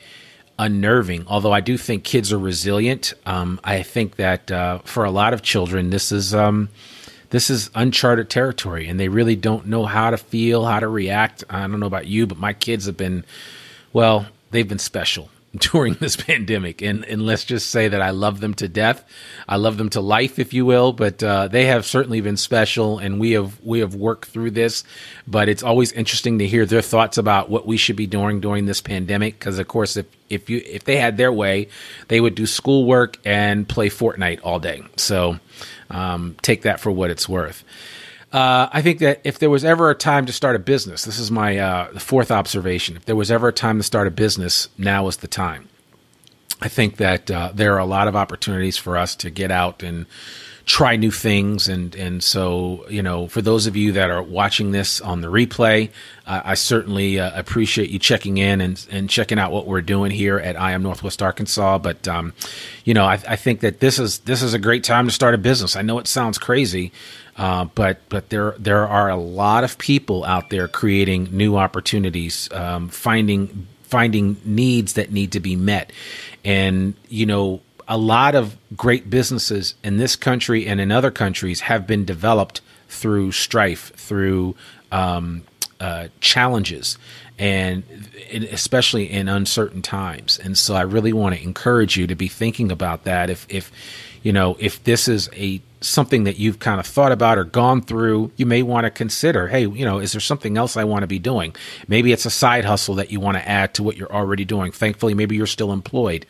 unnerving. 0.58 1.24
Although 1.26 1.52
I 1.52 1.60
do 1.60 1.76
think 1.76 2.04
kids 2.04 2.32
are 2.32 2.38
resilient, 2.38 3.14
um, 3.26 3.60
I 3.64 3.82
think 3.82 4.16
that 4.16 4.50
uh, 4.50 4.78
for 4.78 5.04
a 5.04 5.10
lot 5.10 5.34
of 5.34 5.42
children, 5.42 5.90
this 5.90 6.12
is 6.12 6.34
um, 6.34 6.68
this 7.30 7.48
is 7.48 7.70
uncharted 7.74 8.28
territory, 8.28 8.88
and 8.88 9.00
they 9.00 9.08
really 9.08 9.36
don't 9.36 9.66
know 9.66 9.86
how 9.86 10.10
to 10.10 10.18
feel, 10.18 10.66
how 10.66 10.80
to 10.80 10.88
react. 10.88 11.44
I 11.48 11.60
don't 11.60 11.80
know 11.80 11.86
about 11.86 12.06
you, 12.06 12.26
but 12.26 12.38
my 12.38 12.52
kids 12.52 12.84
have 12.86 12.96
been, 12.96 13.24
well, 13.92 14.26
they've 14.50 14.68
been 14.68 14.78
special. 14.78 15.30
during 15.58 15.94
this 15.94 16.16
pandemic. 16.16 16.80
And, 16.80 17.04
and 17.04 17.26
let's 17.26 17.44
just 17.44 17.70
say 17.70 17.88
that 17.88 18.00
I 18.00 18.10
love 18.10 18.40
them 18.40 18.54
to 18.54 18.68
death. 18.68 19.04
I 19.46 19.56
love 19.56 19.76
them 19.76 19.90
to 19.90 20.00
life, 20.00 20.38
if 20.38 20.54
you 20.54 20.64
will, 20.64 20.92
but 20.92 21.22
uh, 21.22 21.48
they 21.48 21.66
have 21.66 21.84
certainly 21.84 22.22
been 22.22 22.38
special 22.38 22.98
and 22.98 23.20
we 23.20 23.32
have, 23.32 23.60
we 23.62 23.80
have 23.80 23.94
worked 23.94 24.28
through 24.28 24.52
this. 24.52 24.82
But 25.26 25.50
it's 25.50 25.62
always 25.62 25.92
interesting 25.92 26.38
to 26.38 26.46
hear 26.46 26.64
their 26.64 26.80
thoughts 26.80 27.18
about 27.18 27.50
what 27.50 27.66
we 27.66 27.76
should 27.76 27.96
be 27.96 28.06
doing 28.06 28.40
during 28.40 28.64
this 28.64 28.80
pandemic. 28.80 29.38
Cause 29.38 29.58
of 29.58 29.68
course, 29.68 29.96
if, 29.96 30.06
if 30.30 30.48
you, 30.48 30.62
if 30.64 30.84
they 30.84 30.96
had 30.96 31.18
their 31.18 31.32
way, 31.32 31.68
they 32.08 32.20
would 32.20 32.34
do 32.34 32.46
schoolwork 32.46 33.18
and 33.24 33.68
play 33.68 33.90
Fortnite 33.90 34.40
all 34.42 34.58
day. 34.58 34.82
So, 34.96 35.38
um, 35.90 36.36
take 36.40 36.62
that 36.62 36.80
for 36.80 36.90
what 36.90 37.10
it's 37.10 37.28
worth. 37.28 37.62
Uh, 38.32 38.68
I 38.72 38.80
think 38.80 39.00
that 39.00 39.20
if 39.24 39.38
there 39.38 39.50
was 39.50 39.62
ever 39.64 39.90
a 39.90 39.94
time 39.94 40.24
to 40.24 40.32
start 40.32 40.56
a 40.56 40.58
business, 40.58 41.04
this 41.04 41.18
is 41.18 41.30
my 41.30 41.58
uh, 41.58 41.98
fourth 41.98 42.30
observation. 42.30 42.96
If 42.96 43.04
there 43.04 43.16
was 43.16 43.30
ever 43.30 43.48
a 43.48 43.52
time 43.52 43.76
to 43.76 43.82
start 43.82 44.06
a 44.06 44.10
business, 44.10 44.68
now 44.78 45.06
is 45.08 45.18
the 45.18 45.28
time. 45.28 45.68
I 46.62 46.68
think 46.68 46.96
that 46.96 47.30
uh, 47.30 47.50
there 47.54 47.74
are 47.74 47.78
a 47.78 47.84
lot 47.84 48.08
of 48.08 48.16
opportunities 48.16 48.78
for 48.78 48.96
us 48.96 49.14
to 49.16 49.30
get 49.30 49.50
out 49.50 49.82
and 49.82 50.06
try 50.72 50.96
new 50.96 51.10
things. 51.10 51.68
And, 51.68 51.94
and 51.96 52.24
so, 52.24 52.86
you 52.88 53.02
know, 53.02 53.28
for 53.28 53.42
those 53.42 53.66
of 53.66 53.76
you 53.76 53.92
that 53.92 54.08
are 54.08 54.22
watching 54.22 54.70
this 54.70 55.02
on 55.02 55.20
the 55.20 55.28
replay, 55.28 55.90
uh, 56.26 56.40
I 56.46 56.54
certainly 56.54 57.20
uh, 57.20 57.38
appreciate 57.38 57.90
you 57.90 57.98
checking 57.98 58.38
in 58.38 58.62
and, 58.62 58.86
and 58.90 59.10
checking 59.10 59.38
out 59.38 59.52
what 59.52 59.66
we're 59.66 59.82
doing 59.82 60.10
here 60.10 60.38
at 60.38 60.58
I 60.58 60.72
am 60.72 60.82
Northwest 60.82 61.20
Arkansas. 61.20 61.76
But, 61.76 62.08
um, 62.08 62.32
you 62.86 62.94
know, 62.94 63.04
I, 63.04 63.20
I 63.28 63.36
think 63.36 63.60
that 63.60 63.80
this 63.80 63.98
is, 63.98 64.20
this 64.20 64.40
is 64.40 64.54
a 64.54 64.58
great 64.58 64.82
time 64.82 65.04
to 65.04 65.12
start 65.12 65.34
a 65.34 65.38
business. 65.38 65.76
I 65.76 65.82
know 65.82 65.98
it 65.98 66.06
sounds 66.06 66.38
crazy, 66.38 66.90
uh, 67.36 67.66
but 67.74 67.98
but 68.08 68.30
there 68.30 68.54
there 68.58 68.86
are 68.88 69.10
a 69.10 69.16
lot 69.16 69.64
of 69.64 69.76
people 69.76 70.24
out 70.24 70.50
there 70.50 70.68
creating 70.68 71.28
new 71.32 71.56
opportunities, 71.56 72.50
um, 72.52 72.88
finding 72.88 73.66
finding 73.82 74.36
needs 74.44 74.94
that 74.94 75.10
need 75.10 75.32
to 75.32 75.40
be 75.40 75.56
met, 75.56 75.92
and 76.44 76.94
you 77.08 77.24
know 77.24 77.60
a 77.92 77.98
lot 77.98 78.34
of 78.34 78.56
great 78.74 79.10
businesses 79.10 79.74
in 79.84 79.98
this 79.98 80.16
country 80.16 80.66
and 80.66 80.80
in 80.80 80.90
other 80.90 81.10
countries 81.10 81.60
have 81.60 81.86
been 81.86 82.06
developed 82.06 82.62
through 82.88 83.32
strife, 83.32 83.92
through 83.96 84.56
um, 84.90 85.42
uh, 85.78 86.08
challenges, 86.18 86.96
and 87.38 87.82
especially 88.50 89.10
in 89.10 89.28
uncertain 89.28 89.82
times. 89.82 90.38
And 90.38 90.56
so, 90.56 90.74
I 90.74 90.82
really 90.82 91.12
want 91.12 91.36
to 91.36 91.42
encourage 91.42 91.98
you 91.98 92.06
to 92.06 92.14
be 92.14 92.28
thinking 92.28 92.72
about 92.72 93.04
that. 93.04 93.28
If 93.28 93.46
if 93.50 93.70
you 94.22 94.32
know 94.32 94.56
if 94.58 94.82
this 94.84 95.06
is 95.06 95.28
a 95.34 95.60
something 95.82 96.24
that 96.24 96.38
you've 96.38 96.60
kind 96.60 96.80
of 96.80 96.86
thought 96.86 97.12
about 97.12 97.36
or 97.36 97.44
gone 97.44 97.82
through, 97.82 98.30
you 98.36 98.46
may 98.46 98.62
want 98.62 98.84
to 98.84 98.90
consider, 98.90 99.48
hey, 99.48 99.66
you 99.66 99.84
know, 99.84 99.98
is 99.98 100.12
there 100.12 100.20
something 100.20 100.56
else 100.56 100.76
I 100.76 100.84
want 100.84 101.02
to 101.02 101.06
be 101.06 101.18
doing? 101.18 101.54
Maybe 101.88 102.12
it's 102.12 102.24
a 102.24 102.30
side 102.30 102.64
hustle 102.64 102.94
that 102.94 103.10
you 103.10 103.20
want 103.20 103.36
to 103.36 103.46
add 103.46 103.74
to 103.74 103.82
what 103.82 103.96
you're 103.96 104.12
already 104.12 104.44
doing. 104.44 104.72
Thankfully, 104.72 105.12
maybe 105.12 105.36
you're 105.36 105.46
still 105.46 105.72
employed. 105.72 106.24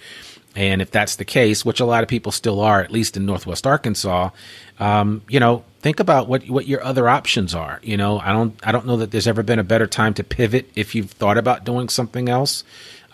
And 0.55 0.83
if 0.83 0.91
that's 0.91 1.17
the 1.17 1.25
case, 1.25 1.65
which 1.65 1.81
a 1.81 1.85
lot 1.87 2.03
of 2.03 2.09
people 2.09 2.31
still 2.31 2.61
are, 2.61 2.81
at 2.81 2.91
least 2.91 3.17
in 3.17 3.25
Northwest 3.25 3.67
Arkansas, 3.67 4.31
um, 4.79 5.23
you 5.29 5.41
know, 5.41 5.65
think 5.81 5.99
about 5.99 6.29
what 6.29 6.49
what 6.49 6.67
your 6.67 6.83
other 6.83 7.09
options 7.09 7.55
are. 7.55 7.81
You 7.83 7.97
know, 7.97 8.19
I 8.19 8.33
don't 8.33 8.55
I 8.63 8.73
don't 8.73 8.87
know 8.87 8.99
that 8.99 9.11
there's 9.11 9.27
ever 9.27 9.43
been 9.43 9.59
a 9.59 9.65
better 9.65 9.87
time 9.87 10.15
to 10.15 10.25
pivot 10.25 10.71
if 10.75 10.95
you've 10.95 11.11
thought 11.11 11.39
about 11.39 11.65
doing 11.65 11.89
something 11.89 12.29
else. 12.29 12.65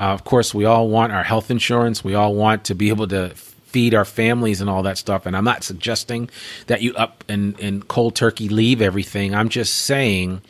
Uh, 0.00 0.04
of 0.04 0.25
course, 0.25 0.54
we 0.54 0.64
all 0.64 0.88
want 0.88 1.12
our 1.12 1.25
health 1.25 1.50
insurance. 1.50 2.02
We 2.02 2.14
all 2.14 2.35
want 2.35 2.64
to 2.64 2.75
be 2.75 2.88
able 2.88 3.09
to 3.09 3.33
feed 3.68 3.95
our 3.95 4.04
families 4.04 4.61
and 4.61 4.71
all 4.71 4.83
that 4.85 4.97
stuff. 4.97 5.26
And 5.26 5.37
I'm 5.37 5.45
not 5.45 5.62
suggesting 5.62 6.30
that 6.68 6.80
you 6.80 6.95
up 6.95 7.23
and, 7.28 7.59
and 7.61 7.87
cold 7.87 8.16
turkey 8.16 8.49
leave 8.49 8.80
everything. 8.80 9.35
I'm 9.35 9.49
just 9.50 9.75
saying 9.75 10.40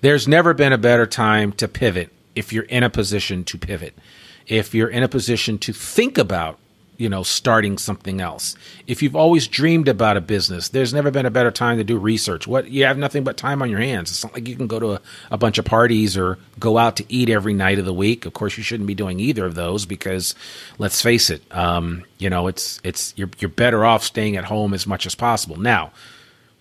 there's 0.00 0.26
never 0.26 0.54
been 0.54 0.72
a 0.72 0.78
better 0.78 1.06
time 1.06 1.52
to 1.52 1.68
pivot 1.68 2.10
if 2.34 2.52
you're 2.52 2.64
in 2.64 2.82
a 2.82 2.90
position 2.90 3.44
to 3.44 3.58
pivot. 3.58 3.96
If 4.46 4.74
you're 4.74 4.88
in 4.88 5.02
a 5.02 5.08
position 5.08 5.58
to 5.58 5.72
think 5.72 6.18
about 6.18 6.58
you 6.98 7.08
know, 7.08 7.22
starting 7.22 7.78
something 7.78 8.20
else. 8.20 8.54
If 8.86 9.02
you've 9.02 9.16
always 9.16 9.46
dreamed 9.46 9.88
about 9.88 10.16
a 10.16 10.20
business, 10.20 10.68
there's 10.70 10.94
never 10.94 11.10
been 11.10 11.26
a 11.26 11.30
better 11.30 11.50
time 11.50 11.78
to 11.78 11.84
do 11.84 11.98
research. 11.98 12.46
What 12.46 12.70
you 12.70 12.84
have 12.84 12.98
nothing 12.98 13.24
but 13.24 13.36
time 13.36 13.62
on 13.62 13.70
your 13.70 13.80
hands. 13.80 14.10
It's 14.10 14.24
not 14.24 14.34
like 14.34 14.48
you 14.48 14.56
can 14.56 14.66
go 14.66 14.78
to 14.78 14.92
a, 14.94 15.00
a, 15.30 15.38
bunch 15.38 15.58
of 15.58 15.64
parties 15.64 16.16
or 16.16 16.38
go 16.58 16.78
out 16.78 16.96
to 16.96 17.04
eat 17.08 17.28
every 17.28 17.54
night 17.54 17.78
of 17.78 17.84
the 17.84 17.92
week. 17.92 18.26
Of 18.26 18.32
course, 18.32 18.56
you 18.56 18.62
shouldn't 18.62 18.86
be 18.86 18.94
doing 18.94 19.20
either 19.20 19.44
of 19.44 19.54
those 19.54 19.86
because, 19.86 20.34
let's 20.78 21.02
face 21.02 21.30
it, 21.30 21.42
um, 21.54 22.04
you 22.18 22.30
know, 22.30 22.46
it's 22.46 22.80
it's 22.82 23.12
you're 23.16 23.30
you're 23.38 23.48
better 23.48 23.84
off 23.84 24.02
staying 24.02 24.36
at 24.36 24.44
home 24.44 24.74
as 24.74 24.86
much 24.86 25.06
as 25.06 25.14
possible. 25.14 25.56
Now, 25.56 25.92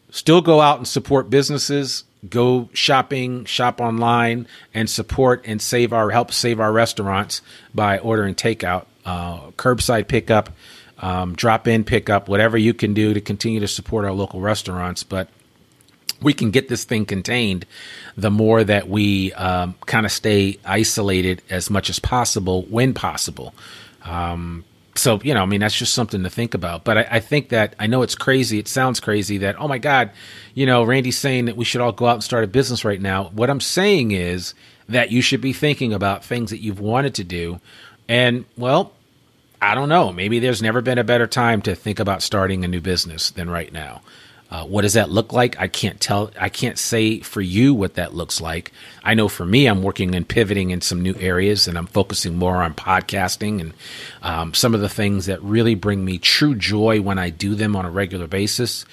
still 0.10 0.42
go 0.42 0.62
out 0.62 0.78
and 0.78 0.88
support 0.88 1.30
businesses. 1.30 2.04
Go 2.30 2.70
shopping, 2.74 3.46
shop 3.46 3.82
online, 3.82 4.48
and 4.74 4.90
support 4.90 5.44
and 5.46 5.62
save 5.62 5.94
our 5.94 6.10
help 6.12 6.32
save 6.32 6.60
our 6.60 6.72
restaurants 6.72 7.42
by 7.74 8.00
ordering 8.00 8.36
takeout 8.36 8.86
uh, 9.06 9.52
curbside 9.52 10.08
pickup, 10.08 10.50
um, 11.00 11.36
drop 11.36 11.68
in 11.68 11.84
pickup, 11.84 12.28
whatever 12.28 12.58
you 12.58 12.74
can 12.74 12.94
do 12.94 13.14
to 13.14 13.22
continue 13.22 13.60
to 13.60 13.68
support 13.68 14.06
our 14.06 14.12
local 14.12 14.42
restaurants. 14.42 15.04
But 15.04 15.30
we 16.22 16.34
can 16.34 16.52
get 16.52 16.70
this 16.70 16.84
thing 16.84 17.06
contained 17.06 17.66
the 18.16 18.32
more 18.32 18.64
that 18.64 18.88
we 18.88 19.34
um, 19.34 19.76
kind 19.86 20.06
of 20.06 20.12
stay 20.12 20.58
isolated 20.66 21.42
as 21.50 21.70
much 21.70 21.90
as 21.90 22.00
possible 22.00 22.64
when 22.64 22.94
possible. 22.94 23.54
Um, 24.04 24.64
so, 24.96 25.20
you 25.24 25.34
know, 25.34 25.42
I 25.42 25.46
mean, 25.46 25.60
that's 25.60 25.78
just 25.78 25.94
something 25.94 26.24
to 26.24 26.30
think 26.30 26.54
about. 26.54 26.86
But 26.86 26.98
I, 26.98 27.08
I, 27.12 27.20
think 27.20 27.50
that 27.50 27.76
I 27.80 27.88
know 27.88 28.02
it's 28.02 28.16
crazy. 28.16 28.60
It 28.60 28.68
sounds 28.68 29.02
crazy 29.02 29.40
that, 29.40 29.60
oh 29.60 29.68
my 29.68 29.78
God, 29.78 30.12
you 30.54 30.66
know, 30.66 30.84
Randy's 30.84 31.18
saying 31.18 31.46
that 31.46 31.58
we 31.58 31.66
should 31.66 31.82
all 31.82 31.92
go 31.92 32.08
out 32.08 32.14
and 32.14 32.24
start 32.24 32.46
a 32.46 32.48
business 32.48 32.86
right 32.86 33.02
now. 33.02 33.26
What 33.26 33.50
I'm 33.50 33.60
saying 33.60 34.12
is 34.12 34.54
that 34.88 35.12
you 35.12 35.22
should 35.22 35.42
be 35.42 35.52
thinking 35.52 35.92
about 35.94 36.24
things 36.24 36.50
that 36.52 36.62
you've 36.62 36.80
wanted 36.80 37.16
to 37.16 37.24
do. 37.26 37.60
And, 38.08 38.46
well, 38.58 38.94
I 39.62 39.76
don't 39.76 39.90
know. 39.90 40.14
Maybe 40.14 40.40
there's 40.40 40.62
never 40.62 40.82
been 40.82 40.98
a 40.98 41.04
better 41.04 41.28
time 41.28 41.62
to 41.64 41.76
think 41.76 42.00
about 42.00 42.22
starting 42.22 42.64
a 42.64 42.68
new 42.68 42.82
business 42.82 43.32
than 43.32 43.50
right 43.50 43.72
now. 43.74 44.02
Uh, 44.52 44.64
what 44.64 44.84
does 44.84 44.94
that 44.94 45.10
look 45.10 45.34
like? 45.34 45.60
I 45.60 45.68
can't 45.68 46.00
tell. 46.00 46.32
I 46.40 46.50
can't 46.50 46.78
say 46.78 47.20
for 47.20 47.42
you 47.42 47.74
what 47.74 47.96
that 47.96 48.14
looks 48.14 48.40
like. 48.40 48.72
I 49.04 49.16
know 49.16 49.28
for 49.28 49.46
me, 49.46 49.66
I'm 49.66 49.82
working 49.82 50.14
and 50.14 50.28
pivoting 50.28 50.70
in 50.70 50.82
some 50.82 51.02
new 51.02 51.16
areas, 51.20 51.68
and 51.68 51.78
I'm 51.78 51.88
focusing 51.88 52.38
more 52.38 52.58
on 52.58 52.74
podcasting 52.76 53.60
and 53.60 53.74
um, 54.22 54.54
some 54.54 54.76
of 54.76 54.82
the 54.82 54.90
things 54.90 55.26
that 55.26 55.42
really 55.42 55.76
bring 55.76 56.06
me 56.06 56.20
true 56.20 56.56
joy 56.56 57.02
when 57.02 57.18
I 57.18 57.32
do 57.32 57.56
them 57.56 57.76
on 57.76 57.86
a 57.86 57.90
regular 57.90 58.28
basis. 58.28 58.86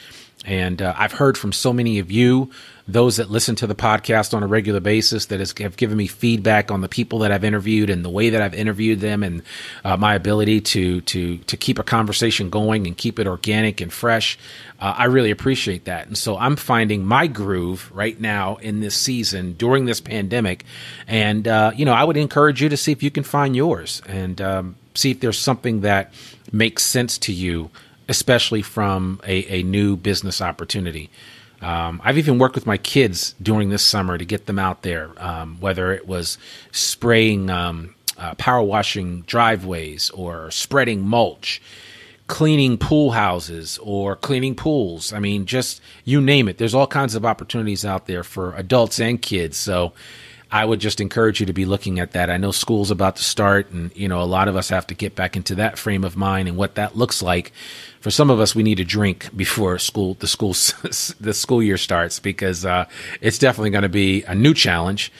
And 0.44 0.80
uh, 0.82 0.94
I've 0.96 1.12
heard 1.12 1.36
from 1.38 1.52
so 1.52 1.72
many 1.72 1.98
of 1.98 2.10
you 2.10 2.50
those 2.88 3.16
that 3.16 3.30
listen 3.30 3.54
to 3.56 3.66
the 3.66 3.74
podcast 3.74 4.34
on 4.34 4.42
a 4.42 4.46
regular 4.46 4.80
basis 4.80 5.26
that 5.26 5.38
has, 5.38 5.54
have 5.58 5.76
given 5.76 5.96
me 5.96 6.06
feedback 6.06 6.70
on 6.70 6.80
the 6.80 6.88
people 6.88 7.20
that 7.20 7.30
I've 7.30 7.44
interviewed 7.44 7.90
and 7.90 8.04
the 8.04 8.10
way 8.10 8.30
that 8.30 8.42
I've 8.42 8.54
interviewed 8.54 9.00
them 9.00 9.22
and 9.22 9.42
uh, 9.84 9.96
my 9.96 10.14
ability 10.14 10.60
to 10.60 11.00
to 11.02 11.38
to 11.38 11.56
keep 11.56 11.78
a 11.78 11.82
conversation 11.82 12.50
going 12.50 12.86
and 12.86 12.96
keep 12.96 13.18
it 13.18 13.26
organic 13.26 13.80
and 13.80 13.92
fresh. 13.92 14.38
Uh, 14.80 14.94
I 14.98 15.04
really 15.04 15.30
appreciate 15.30 15.84
that, 15.84 16.08
and 16.08 16.18
so 16.18 16.36
I'm 16.36 16.56
finding 16.56 17.04
my 17.04 17.28
groove 17.28 17.90
right 17.94 18.20
now 18.20 18.56
in 18.56 18.80
this 18.80 18.96
season 18.96 19.52
during 19.52 19.84
this 19.84 20.00
pandemic, 20.00 20.64
and 21.06 21.46
uh, 21.46 21.72
you 21.74 21.84
know 21.84 21.92
I 21.92 22.04
would 22.04 22.16
encourage 22.16 22.62
you 22.62 22.68
to 22.68 22.76
see 22.76 22.92
if 22.92 23.02
you 23.02 23.10
can 23.10 23.22
find 23.22 23.54
yours 23.54 24.02
and 24.08 24.40
um, 24.40 24.76
see 24.94 25.12
if 25.12 25.20
there's 25.20 25.38
something 25.38 25.82
that 25.82 26.12
makes 26.50 26.84
sense 26.84 27.16
to 27.18 27.32
you, 27.32 27.70
especially 28.08 28.62
from 28.62 29.20
a, 29.24 29.60
a 29.60 29.62
new 29.62 29.96
business 29.96 30.40
opportunity. 30.40 31.10
Um, 31.62 32.00
I've 32.04 32.18
even 32.18 32.38
worked 32.38 32.56
with 32.56 32.66
my 32.66 32.76
kids 32.76 33.34
during 33.40 33.70
this 33.70 33.82
summer 33.82 34.18
to 34.18 34.24
get 34.24 34.46
them 34.46 34.58
out 34.58 34.82
there, 34.82 35.10
um, 35.16 35.58
whether 35.60 35.92
it 35.92 36.06
was 36.06 36.36
spraying, 36.72 37.48
um, 37.50 37.94
uh, 38.18 38.34
power 38.34 38.62
washing 38.62 39.22
driveways 39.22 40.10
or 40.10 40.50
spreading 40.50 41.06
mulch, 41.06 41.62
cleaning 42.26 42.78
pool 42.78 43.12
houses 43.12 43.78
or 43.82 44.16
cleaning 44.16 44.54
pools. 44.54 45.12
I 45.12 45.18
mean, 45.18 45.46
just 45.46 45.80
you 46.04 46.20
name 46.20 46.48
it. 46.48 46.58
There's 46.58 46.74
all 46.74 46.86
kinds 46.86 47.14
of 47.14 47.24
opportunities 47.24 47.84
out 47.84 48.06
there 48.06 48.24
for 48.24 48.54
adults 48.56 49.00
and 49.00 49.20
kids. 49.20 49.56
So 49.56 49.92
I 50.52 50.64
would 50.64 50.78
just 50.78 51.00
encourage 51.00 51.40
you 51.40 51.46
to 51.46 51.52
be 51.52 51.64
looking 51.64 51.98
at 51.98 52.12
that. 52.12 52.30
I 52.30 52.36
know 52.36 52.52
school's 52.52 52.90
about 52.90 53.16
to 53.16 53.24
start, 53.24 53.70
and 53.70 53.90
you 53.96 54.06
know 54.06 54.22
a 54.22 54.24
lot 54.24 54.48
of 54.48 54.56
us 54.56 54.68
have 54.68 54.86
to 54.88 54.94
get 54.94 55.14
back 55.14 55.36
into 55.36 55.54
that 55.56 55.78
frame 55.78 56.04
of 56.04 56.16
mind 56.16 56.46
and 56.46 56.56
what 56.56 56.74
that 56.76 56.96
looks 56.96 57.22
like 57.22 57.52
for 58.02 58.10
some 58.10 58.30
of 58.30 58.40
us, 58.40 58.52
we 58.54 58.64
need 58.64 58.80
a 58.80 58.84
drink 58.84 59.30
before 59.36 59.78
school 59.78 60.14
the 60.14 60.26
school 60.26 60.52
the 61.20 61.32
school 61.32 61.62
year 61.62 61.78
starts 61.78 62.18
because 62.18 62.66
uh, 62.66 62.84
it's 63.20 63.38
definitely 63.38 63.70
going 63.70 63.82
to 63.82 63.88
be 63.88 64.24
a 64.24 64.34
new 64.34 64.52
challenge. 64.52 65.10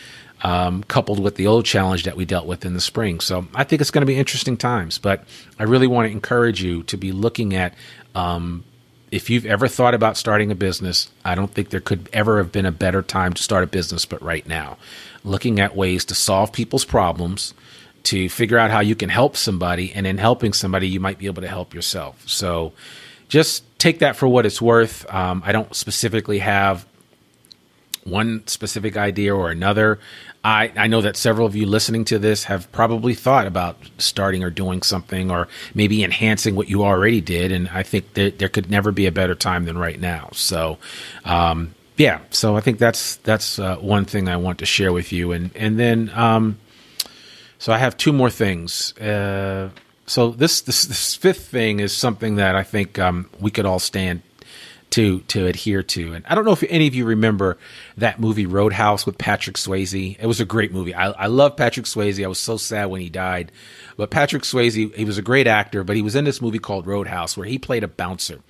Um, 0.44 0.82
coupled 0.82 1.20
with 1.20 1.36
the 1.36 1.46
old 1.46 1.64
challenge 1.64 2.02
that 2.02 2.16
we 2.16 2.24
dealt 2.24 2.46
with 2.46 2.64
in 2.64 2.74
the 2.74 2.80
spring. 2.80 3.20
So 3.20 3.46
I 3.54 3.62
think 3.62 3.80
it's 3.80 3.92
going 3.92 4.02
to 4.02 4.06
be 4.06 4.18
interesting 4.18 4.56
times, 4.56 4.98
but 4.98 5.22
I 5.56 5.62
really 5.62 5.86
want 5.86 6.08
to 6.08 6.10
encourage 6.10 6.60
you 6.60 6.82
to 6.82 6.96
be 6.96 7.12
looking 7.12 7.54
at 7.54 7.74
um, 8.16 8.64
if 9.12 9.28
you've 9.28 9.44
ever 9.44 9.68
thought 9.68 9.92
about 9.94 10.16
starting 10.16 10.50
a 10.50 10.54
business, 10.54 11.10
I 11.22 11.34
don't 11.34 11.52
think 11.52 11.68
there 11.68 11.80
could 11.80 12.08
ever 12.14 12.38
have 12.38 12.50
been 12.50 12.64
a 12.64 12.72
better 12.72 13.02
time 13.02 13.34
to 13.34 13.42
start 13.42 13.62
a 13.62 13.66
business, 13.66 14.06
but 14.06 14.22
right 14.22 14.44
now, 14.48 14.78
looking 15.22 15.60
at 15.60 15.76
ways 15.76 16.06
to 16.06 16.14
solve 16.14 16.50
people's 16.50 16.86
problems, 16.86 17.52
to 18.04 18.30
figure 18.30 18.58
out 18.58 18.70
how 18.70 18.80
you 18.80 18.96
can 18.96 19.10
help 19.10 19.36
somebody, 19.36 19.92
and 19.92 20.06
in 20.06 20.16
helping 20.16 20.54
somebody, 20.54 20.88
you 20.88 20.98
might 20.98 21.18
be 21.18 21.26
able 21.26 21.42
to 21.42 21.48
help 21.48 21.74
yourself. 21.74 22.26
So 22.26 22.72
just 23.28 23.64
take 23.78 23.98
that 23.98 24.16
for 24.16 24.26
what 24.26 24.46
it's 24.46 24.62
worth. 24.62 25.04
Um, 25.12 25.42
I 25.44 25.52
don't 25.52 25.76
specifically 25.76 26.38
have 26.38 26.86
one 28.04 28.46
specific 28.46 28.96
idea 28.96 29.34
or 29.34 29.50
another. 29.50 29.98
I, 30.44 30.72
I 30.76 30.86
know 30.88 31.00
that 31.02 31.16
several 31.16 31.46
of 31.46 31.54
you 31.54 31.66
listening 31.66 32.04
to 32.06 32.18
this 32.18 32.44
have 32.44 32.70
probably 32.72 33.14
thought 33.14 33.46
about 33.46 33.76
starting 33.98 34.42
or 34.42 34.50
doing 34.50 34.82
something 34.82 35.30
or 35.30 35.48
maybe 35.74 36.02
enhancing 36.02 36.56
what 36.56 36.68
you 36.68 36.82
already 36.84 37.20
did. 37.20 37.52
And 37.52 37.68
I 37.68 37.82
think 37.82 38.14
that 38.14 38.38
there 38.38 38.48
could 38.48 38.70
never 38.70 38.90
be 38.90 39.06
a 39.06 39.12
better 39.12 39.34
time 39.34 39.66
than 39.66 39.78
right 39.78 40.00
now. 40.00 40.30
So, 40.32 40.78
um, 41.24 41.74
yeah, 41.96 42.20
so 42.30 42.56
I 42.56 42.60
think 42.60 42.78
that's 42.78 43.16
that's 43.16 43.58
uh, 43.58 43.76
one 43.76 44.04
thing 44.04 44.28
I 44.28 44.36
want 44.36 44.58
to 44.58 44.66
share 44.66 44.92
with 44.92 45.12
you, 45.12 45.30
and 45.32 45.50
and 45.54 45.78
then 45.78 46.10
um, 46.14 46.58
so 47.58 47.72
I 47.72 47.78
have 47.78 47.96
two 47.96 48.12
more 48.12 48.30
things. 48.30 48.96
Uh, 48.98 49.70
so 50.06 50.30
this, 50.30 50.62
this 50.62 50.82
this 50.82 51.14
fifth 51.14 51.46
thing 51.46 51.78
is 51.80 51.96
something 51.96 52.36
that 52.36 52.56
I 52.56 52.64
think 52.64 52.98
um, 52.98 53.30
we 53.38 53.50
could 53.50 53.66
all 53.66 53.78
stand 53.78 54.22
to 54.92 55.20
to 55.20 55.46
adhere 55.46 55.82
to. 55.82 56.12
And 56.12 56.24
I 56.26 56.34
don't 56.34 56.44
know 56.44 56.52
if 56.52 56.62
any 56.68 56.86
of 56.86 56.94
you 56.94 57.04
remember 57.04 57.58
that 57.96 58.20
movie 58.20 58.46
Roadhouse 58.46 59.04
with 59.04 59.18
Patrick 59.18 59.56
Swayze. 59.56 60.16
It 60.18 60.26
was 60.26 60.40
a 60.40 60.44
great 60.44 60.72
movie. 60.72 60.94
I, 60.94 61.10
I 61.10 61.26
love 61.26 61.56
Patrick 61.56 61.86
Swayze. 61.86 62.22
I 62.22 62.28
was 62.28 62.38
so 62.38 62.56
sad 62.56 62.86
when 62.86 63.00
he 63.00 63.08
died. 63.08 63.52
But 63.96 64.10
Patrick 64.10 64.42
Swayze, 64.42 64.94
he 64.94 65.04
was 65.04 65.18
a 65.18 65.22
great 65.22 65.46
actor, 65.46 65.84
but 65.84 65.96
he 65.96 66.02
was 66.02 66.14
in 66.14 66.24
this 66.24 66.40
movie 66.40 66.58
called 66.58 66.86
Roadhouse 66.86 67.36
where 67.36 67.46
he 67.46 67.58
played 67.58 67.84
a 67.84 67.88
bouncer. 67.88 68.40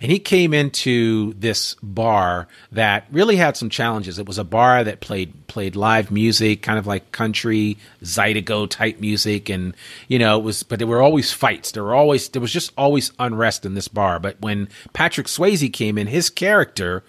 And 0.00 0.10
he 0.10 0.18
came 0.18 0.52
into 0.52 1.34
this 1.34 1.76
bar 1.82 2.48
that 2.72 3.06
really 3.10 3.36
had 3.36 3.56
some 3.56 3.70
challenges. 3.70 4.18
It 4.18 4.26
was 4.26 4.38
a 4.38 4.44
bar 4.44 4.84
that 4.84 5.00
played 5.00 5.46
played 5.48 5.74
live 5.74 6.10
music, 6.10 6.62
kind 6.62 6.78
of 6.78 6.86
like 6.86 7.10
country 7.10 7.76
Zydeco 8.02 8.68
type 8.70 9.00
music 9.00 9.48
and 9.48 9.74
you 10.06 10.18
know, 10.18 10.38
it 10.38 10.44
was 10.44 10.62
but 10.62 10.78
there 10.78 10.86
were 10.86 11.02
always 11.02 11.32
fights. 11.32 11.72
There 11.72 11.82
were 11.82 11.94
always 11.94 12.28
there 12.28 12.42
was 12.42 12.52
just 12.52 12.72
always 12.78 13.10
unrest 13.18 13.66
in 13.66 13.74
this 13.74 13.88
bar. 13.88 14.20
But 14.20 14.40
when 14.40 14.68
Patrick 14.92 15.26
Swayze 15.26 15.72
came 15.72 15.98
in, 15.98 16.06
his 16.06 16.30
character 16.30 17.02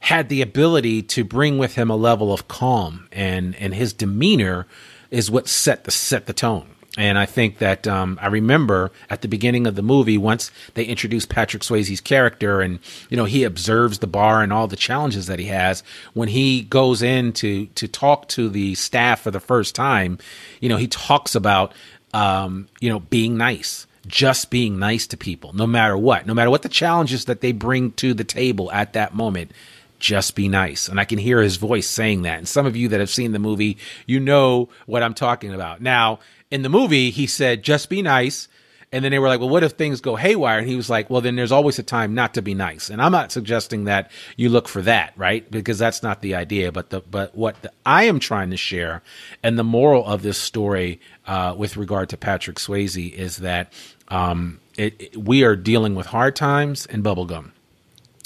had 0.00 0.28
the 0.28 0.42
ability 0.42 1.02
to 1.02 1.24
bring 1.24 1.58
with 1.58 1.74
him 1.76 1.90
a 1.90 1.96
level 1.96 2.32
of 2.32 2.48
calm 2.48 3.08
and 3.12 3.54
and 3.56 3.74
his 3.74 3.92
demeanor 3.92 4.66
is 5.10 5.30
what 5.30 5.48
set 5.48 5.84
the 5.84 5.90
set 5.90 6.26
the 6.26 6.32
tone. 6.32 6.69
And 6.98 7.18
I 7.18 7.26
think 7.26 7.58
that 7.58 7.86
um, 7.86 8.18
I 8.20 8.26
remember 8.26 8.90
at 9.08 9.22
the 9.22 9.28
beginning 9.28 9.66
of 9.68 9.76
the 9.76 9.82
movie, 9.82 10.18
once 10.18 10.50
they 10.74 10.84
introduced 10.84 11.28
Patrick 11.28 11.62
Swayze's 11.62 12.00
character, 12.00 12.60
and 12.60 12.80
you 13.08 13.16
know 13.16 13.26
he 13.26 13.44
observes 13.44 14.00
the 14.00 14.08
bar 14.08 14.42
and 14.42 14.52
all 14.52 14.66
the 14.66 14.76
challenges 14.76 15.28
that 15.28 15.38
he 15.38 15.46
has. 15.46 15.84
When 16.14 16.28
he 16.28 16.62
goes 16.62 17.00
in 17.00 17.32
to 17.34 17.66
to 17.66 17.86
talk 17.86 18.26
to 18.30 18.48
the 18.48 18.74
staff 18.74 19.20
for 19.20 19.30
the 19.30 19.38
first 19.38 19.76
time, 19.76 20.18
you 20.60 20.68
know 20.68 20.76
he 20.76 20.88
talks 20.88 21.36
about 21.36 21.72
um, 22.12 22.68
you 22.80 22.90
know 22.90 22.98
being 22.98 23.36
nice, 23.36 23.86
just 24.08 24.50
being 24.50 24.80
nice 24.80 25.06
to 25.08 25.16
people, 25.16 25.52
no 25.52 25.68
matter 25.68 25.96
what, 25.96 26.26
no 26.26 26.34
matter 26.34 26.50
what 26.50 26.62
the 26.62 26.68
challenges 26.68 27.26
that 27.26 27.40
they 27.40 27.52
bring 27.52 27.92
to 27.92 28.14
the 28.14 28.24
table 28.24 28.70
at 28.72 28.94
that 28.94 29.14
moment 29.14 29.52
just 30.00 30.34
be 30.34 30.48
nice. 30.48 30.88
And 30.88 30.98
I 30.98 31.04
can 31.04 31.18
hear 31.18 31.40
his 31.40 31.56
voice 31.56 31.88
saying 31.88 32.22
that. 32.22 32.38
And 32.38 32.48
some 32.48 32.66
of 32.66 32.76
you 32.76 32.88
that 32.88 32.98
have 33.00 33.10
seen 33.10 33.32
the 33.32 33.38
movie, 33.38 33.78
you 34.06 34.18
know 34.18 34.68
what 34.86 35.02
I'm 35.02 35.14
talking 35.14 35.54
about. 35.54 35.80
Now, 35.80 36.18
in 36.50 36.62
the 36.62 36.68
movie, 36.68 37.10
he 37.10 37.26
said, 37.26 37.62
just 37.62 37.88
be 37.88 38.02
nice. 38.02 38.48
And 38.92 39.04
then 39.04 39.12
they 39.12 39.20
were 39.20 39.28
like, 39.28 39.38
well, 39.38 39.48
what 39.48 39.62
if 39.62 39.72
things 39.72 40.00
go 40.00 40.16
haywire? 40.16 40.58
And 40.58 40.66
he 40.66 40.74
was 40.74 40.90
like, 40.90 41.08
well, 41.08 41.20
then 41.20 41.36
there's 41.36 41.52
always 41.52 41.78
a 41.78 41.84
time 41.84 42.12
not 42.12 42.34
to 42.34 42.42
be 42.42 42.54
nice. 42.54 42.90
And 42.90 43.00
I'm 43.00 43.12
not 43.12 43.30
suggesting 43.30 43.84
that 43.84 44.10
you 44.36 44.48
look 44.48 44.66
for 44.66 44.82
that, 44.82 45.12
right? 45.16 45.48
Because 45.48 45.78
that's 45.78 46.02
not 46.02 46.22
the 46.22 46.34
idea. 46.34 46.72
But 46.72 46.90
the, 46.90 47.00
but 47.02 47.36
what 47.36 47.62
the, 47.62 47.70
I 47.86 48.04
am 48.04 48.18
trying 48.18 48.50
to 48.50 48.56
share 48.56 49.02
and 49.44 49.56
the 49.56 49.62
moral 49.62 50.04
of 50.04 50.22
this 50.22 50.38
story, 50.38 51.00
uh, 51.26 51.54
with 51.56 51.76
regard 51.76 52.08
to 52.08 52.16
Patrick 52.16 52.56
Swayze 52.56 53.12
is 53.12 53.36
that, 53.36 53.72
um, 54.08 54.58
it, 54.76 55.00
it, 55.00 55.16
we 55.16 55.44
are 55.44 55.54
dealing 55.54 55.94
with 55.94 56.06
hard 56.06 56.34
times 56.34 56.86
and 56.86 57.04
bubblegum. 57.04 57.52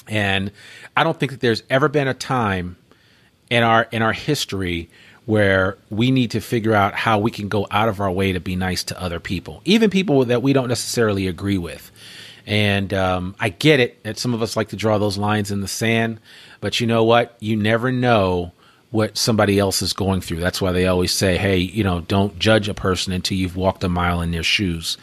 And 0.09 0.51
I 0.97 1.05
don't 1.05 1.19
think 1.19 1.33
that 1.33 1.41
there's 1.41 1.63
ever 1.71 1.89
been 1.89 2.09
a 2.09 2.15
time 2.15 2.77
in 3.51 3.63
our, 3.63 3.89
in 3.91 4.03
our 4.03 4.13
history 4.13 4.89
where 5.27 5.79
we 5.91 6.11
need 6.11 6.31
to 6.33 6.41
figure 6.41 6.75
out 6.75 6.95
how 6.95 7.19
we 7.19 7.31
can 7.31 7.49
go 7.49 7.67
out 7.71 7.89
of 7.89 8.01
our 8.01 8.11
way 8.11 8.33
to 8.33 8.41
be 8.41 8.57
nice 8.57 8.85
to 8.85 9.01
other 9.01 9.19
people, 9.19 9.63
even 9.65 9.89
people 9.91 10.25
that 10.27 10.43
we 10.43 10.53
don't 10.53 10.69
necessarily 10.69 11.27
agree 11.27 11.59
with. 11.59 11.91
And 12.47 12.93
um, 12.93 13.35
I 13.41 13.49
get 13.49 13.81
it 13.81 14.03
that 14.03 14.19
some 14.19 14.35
of 14.35 14.43
us 14.43 14.57
like 14.57 14.69
to 14.69 14.77
draw 14.77 14.99
those 14.99 15.17
lines 15.17 15.51
in 15.51 15.63
the 15.63 15.69
sand, 15.69 16.21
but 16.61 16.79
you 16.79 16.87
know 16.87 17.05
what? 17.05 17.37
You 17.41 17.57
never 17.57 17.91
know 17.91 18.53
what 18.91 19.17
somebody 19.17 19.59
else 19.59 19.83
is 19.83 19.93
going 19.93 20.21
through. 20.21 20.41
That's 20.41 20.61
why 20.61 20.73
they 20.73 20.87
always 20.87 21.11
say, 21.11 21.37
hey, 21.37 21.57
you 21.57 21.83
know, 21.83 22.03
don't 22.03 22.39
judge 22.39 22.69
a 22.69 22.75
person 22.75 23.13
until 23.13 23.37
you've 23.37 23.57
walked 23.57 23.83
a 23.83 23.89
mile 23.89 24.21
in 24.21 24.31
their 24.31 24.43
shoes. 24.43 24.99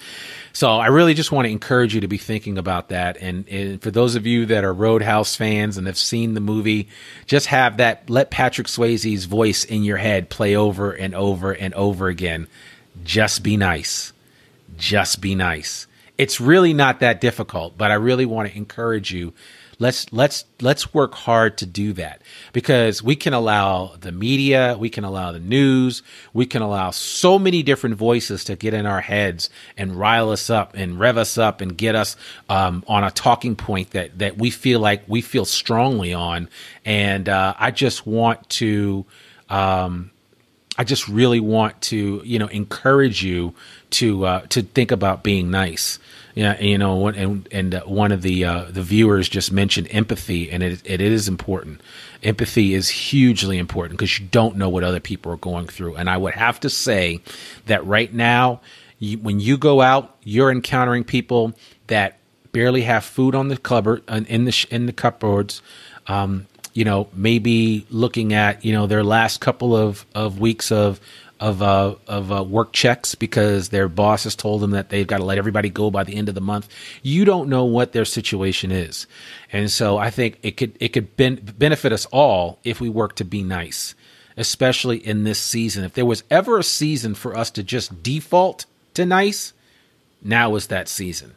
So 0.54 0.70
I 0.70 0.88
really 0.88 1.14
just 1.14 1.32
want 1.32 1.46
to 1.46 1.52
encourage 1.52 1.96
you 1.96 2.02
to 2.02 2.08
be 2.08 2.18
thinking 2.18 2.58
about 2.58 2.90
that. 2.90 3.18
And, 3.22 3.48
and, 3.48 3.82
for 3.82 3.92
those 3.92 4.16
of 4.16 4.26
you 4.26 4.46
that 4.48 4.64
are 4.64 4.74
Roadhouse 4.74 5.36
fans 5.36 5.78
and 5.78 5.88
have 5.88 5.98
seen 5.98 6.34
the 6.34 6.42
movie, 6.42 6.90
just 7.26 7.48
have 7.48 7.78
that, 7.78 8.10
let 8.10 8.32
Patrick 8.32 8.68
Swayze's 8.68 9.26
voice 9.26 9.64
in 9.64 9.84
your 9.84 9.98
head 9.98 10.30
play 10.30 10.56
over 10.56 10.92
and 10.92 11.16
over 11.16 11.52
and 11.52 11.74
over 11.74 12.08
again. 12.08 12.48
Just 13.04 13.44
be 13.44 13.56
nice. 13.56 14.12
Just 14.78 15.22
be 15.22 15.36
nice. 15.36 15.88
It's 16.18 16.42
really 16.42 16.74
not 16.74 17.00
that 17.00 17.22
difficult, 17.22 17.78
but 17.78 17.90
I 17.90 17.96
really 17.96 18.26
want 18.26 18.50
to 18.50 18.58
encourage 18.58 19.12
you 19.12 19.34
let's 19.82 20.13
let's 20.13 20.46
let's 20.62 20.94
work 20.94 21.15
hard 21.15 21.58
to 21.58 21.65
do 21.65 21.91
that 21.91 22.22
because 22.54 23.02
we 23.02 23.15
can 23.15 23.34
allow 23.34 23.96
the 24.00 24.12
media 24.12 24.78
we 24.80 24.91
can 24.91 25.04
allow 25.04 25.32
the 25.32 25.39
news 25.39 26.04
we 26.34 26.46
can 26.46 26.62
allow 26.62 26.91
so 26.91 27.39
many 27.39 27.63
different 27.63 27.96
voices 27.96 28.44
to 28.44 28.56
get 28.56 28.76
in 28.76 28.86
our 28.86 29.02
heads 29.02 29.50
and 29.76 29.96
rile 29.96 30.30
us 30.30 30.52
up 30.52 30.76
and 30.76 31.00
rev 31.00 31.17
us 31.17 31.36
up 31.36 31.62
and 31.62 31.76
get 31.78 31.96
us 31.96 32.15
um, 32.48 32.84
on 32.88 33.04
a 33.04 33.10
talking 33.10 33.56
point 33.56 33.89
that 33.89 34.20
that 34.20 34.38
we 34.38 34.52
feel 34.52 34.80
like 34.80 35.02
we 35.08 35.20
feel 35.20 35.46
strongly 35.46 36.13
on 36.13 36.48
and 36.86 37.28
uh, 37.28 37.56
i 37.58 37.72
just 37.72 38.06
want 38.06 38.48
to 38.50 39.04
um, 39.50 40.12
I 40.78 40.84
just 40.86 41.10
really 41.10 41.41
want 41.41 41.80
to, 41.84 42.22
you 42.24 42.39
know, 42.39 42.48
encourage 42.48 43.24
you 43.24 43.54
to 43.91 44.26
uh, 44.26 44.41
to 44.48 44.62
think 44.62 44.91
about 44.91 45.22
being 45.22 45.52
nice. 45.52 46.00
Yeah, 46.34 46.60
you 46.62 46.78
know, 46.78 47.08
and 47.08 47.48
and 47.52 47.76
uh, 47.76 47.82
one 47.82 48.12
of 48.12 48.22
the 48.22 48.46
uh, 48.46 48.65
the 48.70 48.82
viewers 48.82 49.28
just 49.28 49.52
mentioned 49.52 49.88
empathy, 49.91 50.50
and 50.50 50.63
it 50.63 50.82
it 50.86 51.02
is 51.02 51.28
important. 51.28 51.82
Empathy 52.24 52.74
is 52.74 52.89
hugely 52.89 53.58
important 53.58 53.98
because 53.98 54.17
you 54.20 54.28
don't 54.28 54.56
know 54.56 54.70
what 54.70 54.84
other 54.84 55.00
people 55.00 55.32
are 55.32 55.38
going 55.38 55.67
through. 55.67 55.96
And 55.96 56.10
I 56.10 56.17
would 56.17 56.36
have 56.36 56.60
to 56.62 56.70
say 56.70 57.20
that 57.65 57.86
right 57.86 58.13
now, 58.13 58.62
you, 59.00 59.17
when 59.17 59.39
you 59.39 59.58
go 59.58 59.82
out, 59.82 60.15
you're 60.24 60.52
encountering 60.52 61.04
people 61.04 61.54
that 61.88 62.17
barely 62.52 62.82
have 62.84 63.04
food 63.04 63.36
on 63.36 63.48
the 63.50 63.58
cupboard 63.58 64.04
in 64.10 64.46
the 64.46 64.67
in 64.70 64.86
the 64.86 64.94
cupboards. 64.94 65.62
Um, 66.08 66.48
you 66.74 66.86
know, 66.86 67.10
maybe 67.13 67.86
looking 67.89 68.34
at 68.34 68.63
you 68.63 68.72
know 68.72 68.88
their 68.88 69.04
last 69.04 69.41
couple 69.41 69.76
of 69.76 70.06
of 70.15 70.39
weeks 70.39 70.72
of 70.72 71.02
of 71.41 71.63
uh, 71.63 71.95
of 72.08 72.32
uh, 72.32 72.43
work 72.43 72.71
checks 72.71 73.15
because 73.15 73.69
their 73.69 73.89
boss 73.89 74.23
has 74.25 74.36
told 74.36 74.62
them 74.62 74.71
that 74.71 74.89
they've 74.89 75.08
got 75.08 75.17
to 75.17 75.25
let 75.25 75.39
everybody 75.39 75.69
go 75.69 75.89
by 75.89 76.04
the 76.04 76.15
end 76.15 76.30
of 76.30 76.36
the 76.36 76.41
month. 76.41 76.69
You 77.01 77.25
don't 77.25 77.49
know 77.49 77.65
what 77.65 77.93
their 77.93 78.06
situation 78.06 78.71
is, 78.71 79.08
and 79.51 79.69
so 79.69 79.97
I 79.97 80.12
think 80.12 80.38
it 80.43 80.51
could 80.51 80.77
it 80.80 80.89
could 80.89 81.17
ben- 81.17 81.41
benefit 81.58 81.91
us 81.91 82.06
all 82.06 82.60
if 82.63 82.80
we 82.80 82.89
work 82.89 83.15
to 83.15 83.25
be 83.25 83.41
nice, 83.41 83.95
especially 84.38 84.97
in 84.97 85.23
this 85.23 85.39
season. 85.41 85.84
If 85.84 85.93
there 85.95 86.06
was 86.06 86.23
ever 86.30 86.60
a 86.60 86.63
season 86.63 87.15
for 87.15 87.36
us 87.36 87.49
to 87.51 87.63
just 87.63 88.04
default 88.04 88.67
to 88.93 89.04
nice, 89.04 89.54
now 90.21 90.54
is 90.56 90.67
that 90.67 90.88
season. 90.88 91.34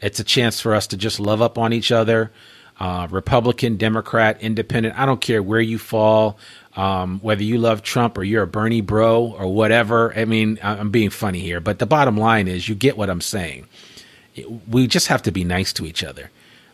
It's 0.00 0.20
a 0.20 0.24
chance 0.24 0.60
for 0.60 0.76
us 0.76 0.86
to 0.86 0.96
just 0.96 1.18
love 1.18 1.42
up 1.42 1.58
on 1.58 1.72
each 1.72 1.90
other. 1.90 2.30
Uh, 2.78 3.08
Republican, 3.10 3.76
Democrat, 3.76 4.40
Independent. 4.40 4.98
I 4.98 5.04
don't 5.04 5.20
care 5.20 5.42
where 5.42 5.60
you 5.60 5.78
fall 5.78 6.38
um, 6.76 7.18
whether 7.20 7.42
you 7.42 7.58
love 7.58 7.82
Trump 7.82 8.16
or 8.16 8.24
you're 8.24 8.44
a 8.44 8.46
Bernie 8.46 8.80
bro 8.80 9.34
or 9.38 9.52
whatever. 9.52 10.16
I 10.16 10.24
mean, 10.24 10.58
I'm 10.62 10.90
being 10.90 11.10
funny 11.10 11.40
here, 11.40 11.60
but 11.60 11.78
the 11.78 11.86
bottom 11.86 12.16
line 12.16 12.48
is 12.48 12.68
you 12.68 12.74
get 12.74 12.96
what 12.96 13.10
I'm 13.10 13.20
saying. 13.20 13.66
We 14.68 14.86
just 14.86 15.08
have 15.08 15.22
to 15.22 15.32
be 15.32 15.44
nice 15.44 15.72
to 15.74 15.86
each 15.86 16.04
other. 16.04 16.30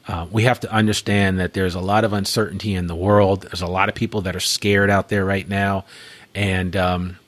Uh, 0.06 0.26
we 0.30 0.44
have 0.44 0.60
to 0.60 0.70
understand 0.70 1.40
that 1.40 1.54
there's 1.54 1.74
a 1.74 1.80
lot 1.80 2.04
of 2.04 2.12
uncertainty 2.12 2.74
in 2.74 2.86
the 2.86 2.94
world. 2.94 3.42
There's 3.42 3.62
a 3.62 3.66
lot 3.66 3.88
of 3.88 3.94
people 3.94 4.20
that 4.22 4.36
are 4.36 4.40
scared 4.40 4.90
out 4.90 5.08
there 5.08 5.24
right 5.24 5.48
now. 5.48 5.84
And 6.34 6.76
um, 6.76 7.18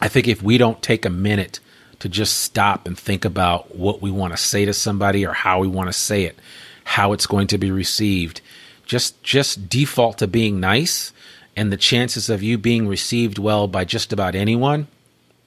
I 0.00 0.08
think 0.08 0.28
if 0.28 0.42
we 0.42 0.58
don't 0.58 0.82
take 0.82 1.06
a 1.06 1.10
minute 1.10 1.60
to 2.00 2.08
just 2.08 2.38
stop 2.38 2.86
and 2.86 2.98
think 2.98 3.24
about 3.24 3.76
what 3.76 4.02
we 4.02 4.10
want 4.10 4.32
to 4.32 4.36
say 4.36 4.64
to 4.64 4.74
somebody 4.74 5.24
or 5.24 5.32
how 5.32 5.60
we 5.60 5.68
want 5.68 5.88
to 5.88 5.92
say 5.92 6.24
it, 6.24 6.38
how 6.84 7.12
it's 7.12 7.26
going 7.26 7.46
to 7.46 7.58
be 7.58 7.70
received, 7.70 8.40
just 8.84 9.22
just 9.22 9.68
default 9.68 10.18
to 10.18 10.26
being 10.26 10.58
nice 10.60 11.12
and 11.56 11.72
the 11.72 11.76
chances 11.76 12.30
of 12.30 12.42
you 12.42 12.58
being 12.58 12.86
received 12.88 13.38
well 13.38 13.68
by 13.68 13.84
just 13.84 14.12
about 14.12 14.34
anyone 14.34 14.88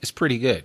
is 0.01 0.11
pretty 0.11 0.37
good. 0.37 0.63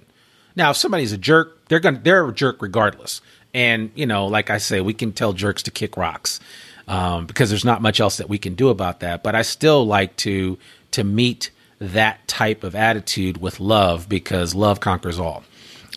Now, 0.56 0.70
if 0.70 0.76
somebody's 0.76 1.12
a 1.12 1.18
jerk, 1.18 1.68
they're 1.68 1.80
going 1.80 1.96
to 1.96 2.02
they're 2.02 2.26
a 2.26 2.34
jerk 2.34 2.60
regardless. 2.60 3.20
And 3.54 3.90
you 3.94 4.06
know, 4.06 4.26
like 4.26 4.50
I 4.50 4.58
say, 4.58 4.80
we 4.80 4.94
can 4.94 5.12
tell 5.12 5.32
jerks 5.32 5.62
to 5.64 5.70
kick 5.70 5.96
rocks 5.96 6.40
um, 6.88 7.26
because 7.26 7.50
there's 7.50 7.64
not 7.64 7.82
much 7.82 8.00
else 8.00 8.18
that 8.18 8.28
we 8.28 8.38
can 8.38 8.54
do 8.54 8.68
about 8.68 9.00
that. 9.00 9.22
But 9.22 9.34
I 9.34 9.42
still 9.42 9.86
like 9.86 10.16
to 10.16 10.58
to 10.92 11.04
meet 11.04 11.50
that 11.78 12.26
type 12.28 12.62
of 12.62 12.74
attitude 12.74 13.38
with 13.40 13.58
love 13.58 14.08
because 14.08 14.54
love 14.54 14.80
conquers 14.80 15.18
all. 15.18 15.44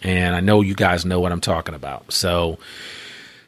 And 0.02 0.36
I 0.36 0.40
know 0.40 0.62
you 0.62 0.76
guys 0.76 1.06
know 1.06 1.20
what 1.20 1.32
I'm 1.32 1.42
talking 1.42 1.76
about. 1.76 2.12
So 2.14 2.58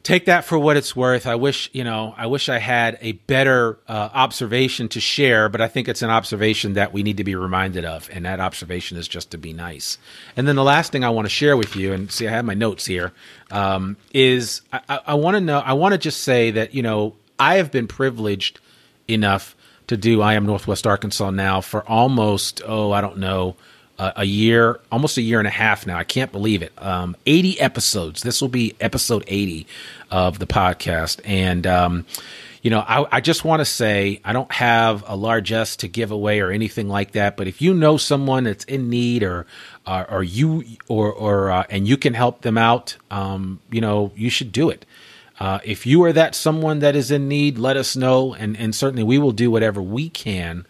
take 0.06 0.26
that 0.26 0.46
for 0.46 0.58
what 0.58 0.78
it's 0.78 0.96
worth. 0.96 1.26
I 1.26 1.34
wish, 1.34 1.68
you 1.74 1.84
know, 1.84 2.14
I 2.16 2.28
wish 2.28 2.48
I 2.48 2.60
had 2.60 3.00
a 3.02 3.14
better 3.14 3.80
uh, 3.88 4.10
observation 4.14 4.88
to 4.90 5.00
share, 5.00 5.50
but 5.50 5.62
I 5.62 5.68
think 5.68 5.90
it's 5.90 6.04
an 6.04 6.12
observation 6.12 6.76
that 6.76 6.94
we 6.94 7.02
need 7.02 7.18
to 7.18 7.24
be 7.24 7.36
reminded 7.36 7.86
of. 7.86 8.08
And 8.14 8.24
that 8.24 8.40
observation 8.40 8.98
is 8.98 9.08
just 9.08 9.32
to 9.32 9.40
be 9.40 9.52
nice. 9.52 9.98
And 10.38 10.48
then 10.48 10.56
the 10.56 10.64
last 10.64 10.92
thing 10.92 11.04
I 11.04 11.10
want 11.10 11.26
to 11.26 11.30
share 11.30 11.58
with 11.58 11.76
you, 11.76 11.92
and 11.92 12.12
see, 12.12 12.28
I 12.28 12.32
have 12.32 12.46
my 12.46 12.54
notes 12.54 12.86
here, 12.86 13.14
um, 13.50 13.98
is 14.14 14.62
I, 14.72 15.00
I 15.08 15.14
want 15.16 15.36
to 15.36 15.42
know, 15.42 15.58
I 15.58 15.74
want 15.74 15.94
to 15.94 15.98
just 15.98 16.22
say 16.22 16.52
that, 16.52 16.76
you 16.76 16.84
know, 16.84 17.16
I 17.40 17.56
have 17.56 17.72
been 17.72 17.88
privileged 17.88 18.60
enough 19.08 19.56
to 19.88 19.98
do 19.98 20.22
I 20.22 20.36
Am 20.36 20.46
Northwest 20.46 20.86
Arkansas 20.86 21.32
now 21.32 21.62
for 21.62 21.84
almost, 21.90 22.62
oh, 22.64 22.92
I 22.92 23.02
don't 23.02 23.18
know, 23.18 23.56
a 23.98 24.26
year, 24.26 24.80
almost 24.92 25.18
a 25.18 25.22
year 25.22 25.40
and 25.40 25.48
a 25.48 25.52
half 25.52 25.88
now. 25.88 25.98
I 25.98 26.04
can't 26.04 26.32
believe 26.32 26.62
it. 26.62 26.74
Um, 26.78 27.16
80 27.26 27.60
episodes. 27.60 28.22
This 28.24 28.42
will 28.42 28.50
be 28.50 28.76
episode 28.82 29.24
80 29.28 29.68
of 30.12 30.40
the 30.40 30.46
podcast. 30.46 31.22
And, 31.24 31.66
um, 31.66 32.06
you 32.62 32.72
know, 32.72 32.80
I, 32.80 33.18
I 33.18 33.22
just 33.22 33.46
want 33.46 33.62
to 33.62 33.66
say 33.66 34.20
I 34.26 34.34
don't 34.34 34.52
have 34.52 35.04
a 35.08 35.16
largesse 35.16 35.78
to 35.78 35.88
give 35.88 36.12
away 36.12 36.42
or 36.42 36.52
anything 36.52 36.90
like 36.90 37.14
that. 37.14 37.38
But 37.38 37.48
if 37.48 37.62
you 37.62 37.74
know 37.74 37.98
someone 37.98 38.44
that's 38.44 38.66
in 38.66 38.90
need 38.90 39.24
or, 39.24 39.46
uh, 39.86 40.06
or 40.10 40.24
you, 40.24 40.64
or, 40.88 41.12
or, 41.12 41.52
uh, 41.52 41.64
and 41.70 41.88
you 41.88 41.96
can 41.96 42.14
help 42.14 42.42
them 42.42 42.58
out, 42.58 42.98
um, 43.12 43.62
you 43.72 43.82
know, 43.82 44.12
you 44.16 44.30
should 44.30 44.52
do 44.52 44.70
it. 44.70 44.86
Uh, 45.40 45.60
if 45.64 45.86
you 45.86 46.04
are 46.04 46.14
that 46.14 46.34
someone 46.34 46.80
that 46.80 46.96
is 46.96 47.12
in 47.12 47.28
need, 47.28 47.58
let 47.58 47.76
us 47.76 47.98
know, 47.98 48.34
and 48.34 48.56
and 48.56 48.74
certainly 48.74 49.04
we 49.04 49.18
will 49.18 49.34
do 49.34 49.52
whatever 49.52 49.82
we 49.82 50.10
can 50.10 50.66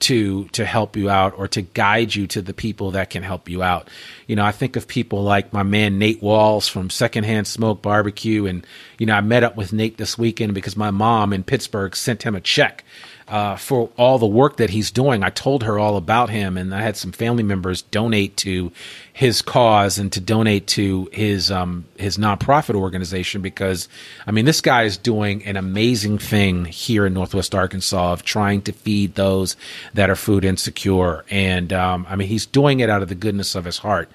to 0.00 0.44
to 0.48 0.64
help 0.64 0.96
you 0.96 1.08
out 1.08 1.34
or 1.36 1.46
to 1.48 1.62
guide 1.62 2.14
you 2.14 2.26
to 2.26 2.42
the 2.42 2.54
people 2.54 2.92
that 2.92 3.10
can 3.10 3.22
help 3.22 3.48
you 3.48 3.62
out. 3.62 3.88
You 4.26 4.36
know, 4.36 4.44
I 4.44 4.52
think 4.52 4.76
of 4.76 4.88
people 4.88 5.22
like 5.22 5.52
my 5.52 5.62
man 5.62 5.98
Nate 5.98 6.22
Walls 6.22 6.68
from 6.68 6.90
Secondhand 6.90 7.46
Smoke 7.46 7.82
Barbecue, 7.82 8.46
and 8.46 8.66
you 8.98 9.06
know, 9.06 9.14
I 9.14 9.20
met 9.20 9.44
up 9.44 9.56
with 9.56 9.72
Nate 9.72 9.98
this 9.98 10.18
weekend 10.18 10.54
because 10.54 10.76
my 10.76 10.90
mom 10.90 11.32
in 11.32 11.44
Pittsburgh 11.44 11.94
sent 11.94 12.22
him 12.22 12.34
a 12.34 12.40
check 12.40 12.84
uh, 13.30 13.54
for 13.54 13.88
all 13.96 14.18
the 14.18 14.26
work 14.26 14.56
that 14.56 14.70
he's 14.70 14.90
doing. 14.90 15.22
I 15.22 15.30
told 15.30 15.62
her 15.62 15.78
all 15.78 15.96
about 15.96 16.30
him, 16.30 16.58
and 16.58 16.74
I 16.74 16.82
had 16.82 16.96
some 16.96 17.12
family 17.12 17.44
members 17.44 17.82
donate 17.82 18.36
to 18.38 18.72
his 19.12 19.40
cause 19.40 19.98
and 19.98 20.10
to 20.12 20.20
donate 20.20 20.66
to 20.66 21.08
his 21.12 21.48
um, 21.50 21.84
his 21.96 22.18
nonprofit 22.18 22.74
organization 22.74 23.40
because 23.40 23.88
I 24.26 24.32
mean 24.32 24.46
this 24.46 24.60
guy 24.60 24.82
is 24.82 24.96
doing 24.96 25.44
an 25.46 25.56
amazing 25.56 26.18
thing 26.18 26.64
here 26.64 27.06
in 27.06 27.14
Northwest 27.14 27.54
Arkansas 27.54 28.12
of 28.12 28.24
trying 28.24 28.62
to 28.62 28.72
feed 28.72 29.14
those 29.14 29.56
that 29.94 30.10
are 30.10 30.16
food 30.16 30.44
insecure, 30.44 31.24
and 31.30 31.72
um, 31.72 32.06
I 32.10 32.16
mean 32.16 32.26
he's 32.26 32.46
doing 32.46 32.80
it 32.80 32.90
out 32.90 33.00
of 33.00 33.08
the 33.08 33.14
goodness 33.14 33.54
of 33.54 33.64
his 33.64 33.78
heart. 33.78 34.10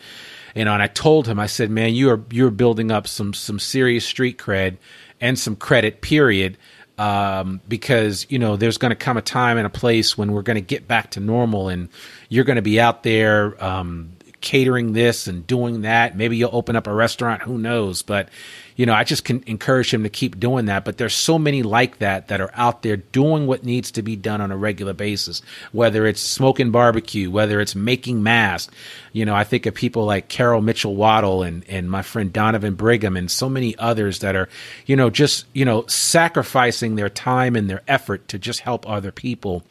You 0.55 0.65
know, 0.65 0.73
and 0.73 0.83
I 0.83 0.87
told 0.87 1.27
him, 1.27 1.39
I 1.39 1.47
said, 1.47 1.69
"Man, 1.69 1.93
you 1.93 2.09
are 2.09 2.21
you're 2.31 2.51
building 2.51 2.91
up 2.91 3.07
some 3.07 3.33
some 3.33 3.59
serious 3.59 4.05
street 4.05 4.37
cred 4.37 4.75
and 5.21 5.39
some 5.39 5.55
credit. 5.55 6.01
Period." 6.01 6.57
Um, 6.97 7.61
because 7.67 8.25
you 8.29 8.39
know 8.39 8.55
there's 8.55 8.77
going 8.77 8.91
to 8.91 8.95
come 8.95 9.17
a 9.17 9.21
time 9.21 9.57
and 9.57 9.65
a 9.65 9.69
place 9.69 10.17
when 10.17 10.31
we're 10.31 10.41
going 10.41 10.55
to 10.55 10.61
get 10.61 10.87
back 10.87 11.11
to 11.11 11.19
normal, 11.19 11.69
and 11.69 11.89
you're 12.29 12.45
going 12.45 12.55
to 12.55 12.61
be 12.61 12.79
out 12.79 13.03
there 13.03 13.61
um, 13.63 14.11
catering 14.41 14.93
this 14.93 15.27
and 15.27 15.45
doing 15.47 15.81
that. 15.81 16.15
Maybe 16.15 16.37
you'll 16.37 16.55
open 16.55 16.75
up 16.75 16.87
a 16.87 16.93
restaurant. 16.93 17.41
Who 17.41 17.57
knows? 17.57 18.01
But 18.01 18.29
you 18.75 18.85
know, 18.85 18.93
I 18.93 19.05
just 19.05 19.23
can 19.23 19.41
encourage 19.47 19.93
him 19.93 20.03
to 20.03 20.09
keep 20.09 20.39
doing 20.39 20.65
that. 20.65 20.83
But 20.83 20.97
there's 20.97 21.13
so 21.13 21.39
many 21.39 21.63
like 21.63 21.99
that 21.99 22.27
that 22.27 22.41
are 22.41 22.51
out 22.53 22.81
there 22.81 22.97
doing 22.97 23.47
what 23.47 23.63
needs 23.63 23.91
to 23.91 24.01
be 24.01 24.15
done 24.15 24.41
on 24.41 24.51
a 24.51 24.57
regular 24.57 24.93
basis, 24.93 25.41
whether 25.71 26.05
it's 26.05 26.19
smoking 26.19 26.71
barbecue, 26.71 27.31
whether 27.31 27.61
it's 27.61 27.75
making 27.75 28.21
masks. 28.21 28.73
You 29.13 29.25
know, 29.25 29.33
I 29.33 29.45
think 29.45 29.65
of 29.65 29.73
people 29.73 30.05
like 30.05 30.27
Carol 30.27 30.61
Mitchell 30.61 30.95
Waddle 30.95 31.43
and, 31.43 31.63
and 31.69 31.89
my 31.89 32.01
friend 32.01 32.33
Donovan 32.33 32.75
Brigham 32.75 33.15
and 33.15 33.31
so 33.31 33.47
many 33.49 33.77
others 33.77 34.19
that 34.19 34.35
are, 34.35 34.49
you 34.85 34.95
know, 34.95 35.09
just, 35.09 35.45
you 35.53 35.63
know, 35.63 35.85
sacrificing 35.87 36.95
their 36.95 37.09
time 37.09 37.55
and 37.55 37.69
their 37.69 37.81
effort 37.87 38.27
to 38.27 38.39
just 38.39 38.59
help 38.59 38.87
other 38.89 39.11
people 39.11 39.63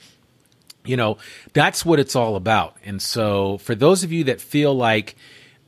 you 0.86 0.98
know 0.98 1.16
that's 1.54 1.82
what 1.82 1.98
it's 1.98 2.14
all 2.14 2.36
about 2.36 2.76
and 2.84 3.00
so 3.00 3.56
for 3.56 3.74
those 3.74 4.04
of 4.04 4.12
you 4.12 4.24
that 4.24 4.38
feel 4.38 4.74
like 4.74 5.16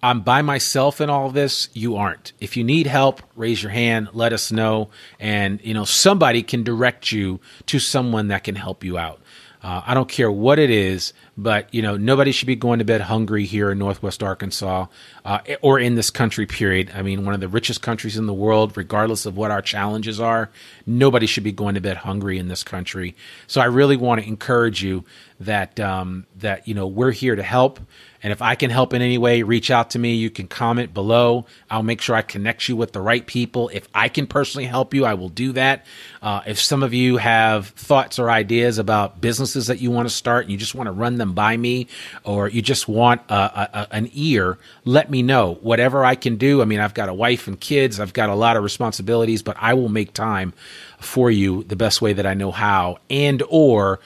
I'm 0.02 0.20
by 0.20 0.42
myself 0.42 1.00
in 1.00 1.10
all 1.10 1.30
this. 1.30 1.68
You 1.72 1.96
aren't. 1.96 2.32
If 2.40 2.56
you 2.56 2.64
need 2.64 2.86
help, 2.86 3.22
raise 3.34 3.62
your 3.62 3.72
hand, 3.72 4.10
let 4.12 4.32
us 4.32 4.52
know. 4.52 4.90
And, 5.18 5.60
you 5.62 5.74
know, 5.74 5.84
somebody 5.84 6.42
can 6.42 6.62
direct 6.62 7.10
you 7.12 7.40
to 7.66 7.78
someone 7.78 8.28
that 8.28 8.44
can 8.44 8.54
help 8.56 8.84
you 8.84 8.98
out. 8.98 9.20
Uh, 9.66 9.82
I 9.84 9.94
don't 9.94 10.08
care 10.08 10.30
what 10.30 10.60
it 10.60 10.70
is, 10.70 11.12
but 11.36 11.74
you 11.74 11.82
know 11.82 11.96
nobody 11.96 12.30
should 12.30 12.46
be 12.46 12.54
going 12.54 12.78
to 12.78 12.84
bed 12.84 13.00
hungry 13.00 13.46
here 13.46 13.72
in 13.72 13.78
Northwest 13.78 14.22
Arkansas 14.22 14.86
uh, 15.24 15.38
or 15.60 15.80
in 15.80 15.96
this 15.96 16.08
country. 16.08 16.46
Period. 16.46 16.92
I 16.94 17.02
mean, 17.02 17.24
one 17.24 17.34
of 17.34 17.40
the 17.40 17.48
richest 17.48 17.82
countries 17.82 18.16
in 18.16 18.26
the 18.26 18.32
world, 18.32 18.76
regardless 18.76 19.26
of 19.26 19.36
what 19.36 19.50
our 19.50 19.62
challenges 19.62 20.20
are, 20.20 20.50
nobody 20.86 21.26
should 21.26 21.42
be 21.42 21.50
going 21.50 21.74
to 21.74 21.80
bed 21.80 21.96
hungry 21.96 22.38
in 22.38 22.46
this 22.46 22.62
country. 22.62 23.16
So 23.48 23.60
I 23.60 23.64
really 23.64 23.96
want 23.96 24.20
to 24.20 24.28
encourage 24.28 24.84
you 24.84 25.04
that 25.40 25.80
um, 25.80 26.26
that 26.36 26.68
you 26.68 26.74
know 26.74 26.86
we're 26.86 27.10
here 27.10 27.34
to 27.34 27.42
help. 27.42 27.80
And 28.26 28.32
if 28.32 28.42
I 28.42 28.56
can 28.56 28.70
help 28.70 28.92
in 28.92 29.02
any 29.02 29.18
way, 29.18 29.44
reach 29.44 29.70
out 29.70 29.90
to 29.90 30.00
me. 30.00 30.16
You 30.16 30.30
can 30.30 30.48
comment 30.48 30.92
below. 30.92 31.46
I'll 31.70 31.84
make 31.84 32.00
sure 32.00 32.16
I 32.16 32.22
connect 32.22 32.68
you 32.68 32.74
with 32.74 32.92
the 32.92 33.00
right 33.00 33.24
people. 33.24 33.70
If 33.72 33.86
I 33.94 34.08
can 34.08 34.26
personally 34.26 34.64
help 34.64 34.94
you, 34.94 35.04
I 35.04 35.14
will 35.14 35.28
do 35.28 35.52
that. 35.52 35.86
Uh, 36.20 36.40
if 36.44 36.60
some 36.60 36.82
of 36.82 36.92
you 36.92 37.18
have 37.18 37.68
thoughts 37.68 38.18
or 38.18 38.28
ideas 38.28 38.78
about 38.78 39.20
businesses 39.20 39.68
that 39.68 39.80
you 39.80 39.92
want 39.92 40.08
to 40.08 40.12
start 40.12 40.48
you 40.48 40.56
just 40.56 40.74
want 40.74 40.88
to 40.88 40.90
run 40.90 41.18
them 41.18 41.34
by 41.34 41.56
me, 41.56 41.86
or 42.24 42.48
you 42.48 42.62
just 42.62 42.88
want 42.88 43.20
a, 43.28 43.34
a, 43.34 43.86
an 43.92 44.10
ear, 44.12 44.58
let 44.84 45.08
me 45.08 45.22
know. 45.22 45.54
Whatever 45.60 46.04
I 46.04 46.16
can 46.16 46.34
do. 46.34 46.60
I 46.60 46.64
mean, 46.64 46.80
I've 46.80 46.94
got 46.94 47.08
a 47.08 47.14
wife 47.14 47.46
and 47.46 47.60
kids, 47.60 48.00
I've 48.00 48.12
got 48.12 48.28
a 48.28 48.34
lot 48.34 48.56
of 48.56 48.64
responsibilities, 48.64 49.44
but 49.44 49.56
I 49.60 49.74
will 49.74 49.88
make 49.88 50.12
time 50.14 50.52
for 50.98 51.30
you 51.30 51.62
the 51.62 51.76
best 51.76 52.02
way 52.02 52.12
that 52.12 52.26
I 52.26 52.34
know 52.34 52.50
how 52.50 52.98
and 53.08 53.40
or 53.48 54.00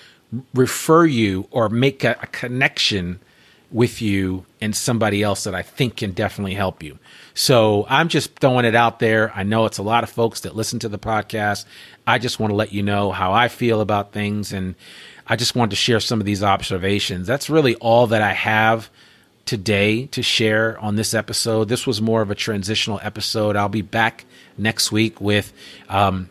refer 0.53 1.07
you 1.07 1.49
or 1.51 1.71
make 1.71 2.05
a, 2.05 2.19
a 2.21 2.27
connection 2.27 3.19
with 3.73 4.03
you 4.03 4.45
and 4.61 4.75
somebody 4.75 5.23
else 5.23 5.45
that 5.45 5.55
I 5.55 5.63
think 5.63 5.97
can 5.97 6.13
definitely 6.13 6.55
help 6.55 6.83
you. 6.83 6.99
So 7.35 7.87
I'm 7.89 8.09
just 8.09 8.37
throwing 8.39 8.65
it 8.65 8.75
out 8.75 8.99
there. 8.99 9.33
I 9.35 9.45
know 9.45 9.67
it's 9.67 9.79
a 9.79 9.83
lot 9.83 10.03
of 10.03 10.11
folks 10.11 10.41
that 10.41 10.57
listen 10.57 10.79
to 10.81 10.89
the 10.89 10.99
podcast. 10.99 11.65
I 12.07 12.19
just 12.19 12.41
want 12.41 12.51
to 12.51 12.57
let 12.57 12.73
you 12.73 12.83
know 12.83 13.13
how 13.13 13.33
I 13.33 13.49
feel 13.49 13.81
about 13.81 14.13
things. 14.13 14.53
And 14.53 14.75
I 15.27 15.37
just 15.37 15.55
wanted 15.55 15.71
to 15.71 15.77
share 15.77 16.01
some 16.01 16.21
of 16.21 16.27
these 16.27 16.43
observations. 16.43 17.27
That's 17.27 17.49
really 17.49 17.77
all 17.77 18.09
that 18.09 18.23
I 18.23 18.33
have 18.33 18.91
today 19.47 20.07
to 20.07 20.23
share 20.23 20.79
on 20.79 20.97
this 20.97 21.15
episode. 21.15 21.69
This 21.69 21.87
was 21.87 22.03
more 22.03 22.23
of 22.23 22.31
a 22.31 22.35
transitional 22.35 23.01
episode. 23.03 23.57
I'll 23.57 23.69
be 23.69 23.83
back 23.83 24.25
next 24.59 24.93
week 24.93 25.21
with 25.21 25.53
um, 25.89 26.29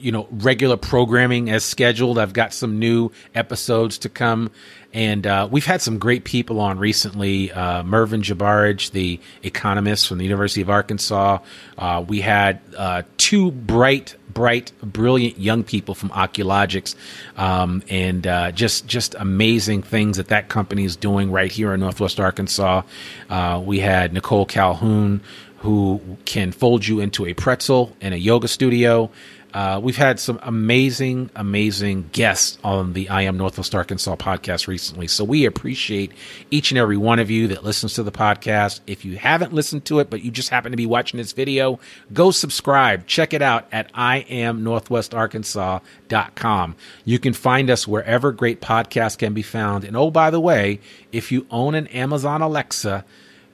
you 0.00 0.12
know 0.12 0.26
regular 0.30 0.76
programming 0.76 1.50
as 1.50 1.64
scheduled. 1.64 2.18
I've 2.18 2.32
got 2.32 2.52
some 2.52 2.78
new 2.78 3.10
episodes 3.34 3.98
to 3.98 4.08
come, 4.08 4.50
and 4.92 5.26
uh, 5.26 5.48
we've 5.50 5.66
had 5.66 5.80
some 5.80 5.98
great 5.98 6.24
people 6.24 6.60
on 6.60 6.78
recently. 6.78 7.52
Uh, 7.52 7.82
Mervin 7.82 8.22
Jebaraj, 8.22 8.90
the 8.90 9.20
economist 9.42 10.08
from 10.08 10.18
the 10.18 10.24
University 10.24 10.60
of 10.62 10.70
Arkansas. 10.70 11.38
Uh, 11.78 12.04
we 12.06 12.20
had 12.20 12.60
uh, 12.76 13.02
two 13.16 13.50
bright, 13.50 14.16
bright, 14.32 14.72
brilliant 14.82 15.38
young 15.38 15.62
people 15.62 15.94
from 15.94 16.10
Oculogics, 16.10 16.94
um, 17.36 17.82
and 17.88 18.26
uh, 18.26 18.52
just 18.52 18.86
just 18.86 19.14
amazing 19.14 19.82
things 19.82 20.16
that 20.16 20.28
that 20.28 20.48
company 20.48 20.84
is 20.84 20.96
doing 20.96 21.30
right 21.30 21.52
here 21.52 21.72
in 21.72 21.80
Northwest 21.80 22.18
Arkansas. 22.18 22.82
Uh, 23.28 23.62
we 23.64 23.78
had 23.78 24.12
Nicole 24.12 24.46
Calhoun 24.46 25.20
who 25.60 26.00
can 26.24 26.52
fold 26.52 26.86
you 26.86 27.00
into 27.00 27.26
a 27.26 27.34
pretzel 27.34 27.94
in 28.00 28.14
a 28.14 28.16
yoga 28.16 28.48
studio. 28.48 29.10
Uh, 29.52 29.80
we've 29.82 29.96
had 29.96 30.20
some 30.20 30.38
amazing, 30.42 31.28
amazing 31.34 32.08
guests 32.12 32.56
on 32.62 32.92
the 32.92 33.08
I 33.08 33.22
Am 33.22 33.36
Northwest 33.36 33.74
Arkansas 33.74 34.14
podcast 34.16 34.68
recently. 34.68 35.08
So 35.08 35.24
we 35.24 35.44
appreciate 35.44 36.12
each 36.50 36.70
and 36.70 36.78
every 36.78 36.96
one 36.96 37.18
of 37.18 37.28
you 37.30 37.48
that 37.48 37.64
listens 37.64 37.94
to 37.94 38.04
the 38.04 38.12
podcast. 38.12 38.80
If 38.86 39.04
you 39.04 39.16
haven't 39.16 39.52
listened 39.52 39.84
to 39.86 39.98
it, 39.98 40.08
but 40.10 40.22
you 40.22 40.30
just 40.30 40.50
happen 40.50 40.70
to 40.70 40.76
be 40.76 40.86
watching 40.86 41.18
this 41.18 41.32
video, 41.32 41.80
go 42.12 42.30
subscribe. 42.30 43.06
Check 43.06 43.34
it 43.34 43.42
out 43.42 43.66
at 43.72 43.92
iamnorthwestarkansas.com. 43.92 46.76
You 47.04 47.18
can 47.18 47.32
find 47.32 47.70
us 47.70 47.88
wherever 47.88 48.32
great 48.32 48.60
podcasts 48.60 49.18
can 49.18 49.34
be 49.34 49.42
found. 49.42 49.84
And 49.84 49.96
oh, 49.96 50.10
by 50.10 50.30
the 50.30 50.40
way, 50.40 50.80
if 51.10 51.32
you 51.32 51.46
own 51.50 51.74
an 51.74 51.88
Amazon 51.88 52.42
Alexa, 52.42 53.04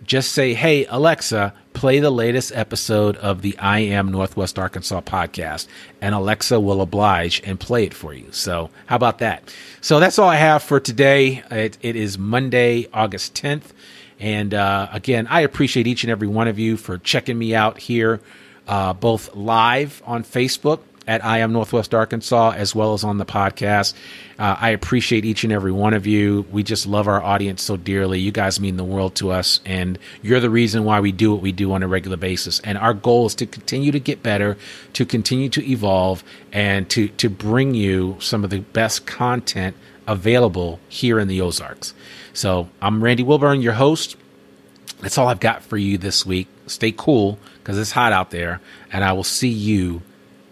just 0.04 0.32
say, 0.32 0.54
Hey, 0.54 0.86
Alexa, 0.86 1.52
play 1.72 2.00
the 2.00 2.10
latest 2.10 2.52
episode 2.54 3.16
of 3.16 3.42
the 3.42 3.56
I 3.58 3.80
Am 3.80 4.10
Northwest 4.10 4.58
Arkansas 4.58 5.00
podcast, 5.02 5.66
and 6.00 6.14
Alexa 6.14 6.58
will 6.60 6.80
oblige 6.80 7.42
and 7.44 7.58
play 7.60 7.84
it 7.84 7.94
for 7.94 8.14
you. 8.14 8.28
So, 8.30 8.70
how 8.86 8.96
about 8.96 9.18
that? 9.18 9.54
So, 9.80 10.00
that's 10.00 10.18
all 10.18 10.28
I 10.28 10.36
have 10.36 10.62
for 10.62 10.80
today. 10.80 11.42
it, 11.50 11.78
it 11.82 11.96
is 11.96 12.18
Monday, 12.18 12.88
August 12.92 13.34
10th. 13.34 13.72
And 14.18 14.54
uh, 14.54 14.88
again, 14.92 15.26
I 15.28 15.42
appreciate 15.42 15.86
each 15.86 16.04
and 16.04 16.10
every 16.10 16.28
one 16.28 16.48
of 16.48 16.58
you 16.58 16.76
for 16.76 16.98
checking 16.98 17.38
me 17.38 17.54
out 17.54 17.78
here, 17.78 18.20
uh, 18.66 18.94
both 18.94 19.34
live 19.34 20.02
on 20.06 20.24
Facebook 20.24 20.80
at 21.06 21.24
I 21.24 21.38
Am 21.38 21.52
Northwest 21.52 21.94
Arkansas 21.94 22.54
as 22.56 22.74
well 22.74 22.92
as 22.92 23.04
on 23.04 23.18
the 23.18 23.24
podcast. 23.24 23.94
Uh, 24.38 24.56
I 24.58 24.70
appreciate 24.70 25.24
each 25.24 25.44
and 25.44 25.52
every 25.52 25.72
one 25.72 25.94
of 25.94 26.06
you. 26.06 26.44
We 26.50 26.62
just 26.62 26.86
love 26.86 27.06
our 27.06 27.22
audience 27.22 27.62
so 27.62 27.76
dearly. 27.76 28.18
You 28.18 28.32
guys 28.32 28.58
mean 28.58 28.76
the 28.76 28.84
world 28.84 29.14
to 29.16 29.30
us, 29.30 29.60
and 29.64 29.98
you're 30.22 30.40
the 30.40 30.50
reason 30.50 30.84
why 30.84 31.00
we 31.00 31.12
do 31.12 31.32
what 31.32 31.42
we 31.42 31.52
do 31.52 31.72
on 31.72 31.82
a 31.82 31.88
regular 31.88 32.16
basis. 32.16 32.60
And 32.60 32.76
our 32.78 32.94
goal 32.94 33.26
is 33.26 33.34
to 33.36 33.46
continue 33.46 33.92
to 33.92 34.00
get 34.00 34.22
better, 34.22 34.56
to 34.94 35.06
continue 35.06 35.48
to 35.50 35.64
evolve, 35.68 36.24
and 36.52 36.88
to, 36.90 37.08
to 37.08 37.30
bring 37.30 37.74
you 37.74 38.16
some 38.20 38.44
of 38.44 38.50
the 38.50 38.60
best 38.60 39.06
content 39.06 39.76
available 40.06 40.80
here 40.88 41.18
in 41.18 41.28
the 41.28 41.40
Ozarks. 41.40 41.94
So 42.32 42.68
I'm 42.82 43.02
Randy 43.02 43.22
Wilburn, 43.22 43.62
your 43.62 43.74
host. 43.74 44.16
That's 45.00 45.18
all 45.18 45.28
I've 45.28 45.40
got 45.40 45.62
for 45.62 45.76
you 45.76 45.98
this 45.98 46.24
week. 46.24 46.48
Stay 46.66 46.92
cool 46.92 47.38
because 47.58 47.78
it's 47.78 47.92
hot 47.92 48.12
out 48.12 48.30
there, 48.30 48.60
and 48.92 49.04
I 49.04 49.12
will 49.12 49.24
see 49.24 49.48
you 49.48 50.02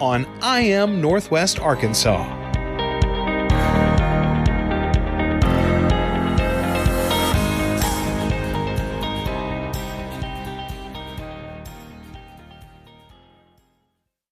on 0.00 0.26
I 0.42 0.60
Am 0.60 1.00
Northwest 1.00 1.58
Arkansas. 1.58 2.43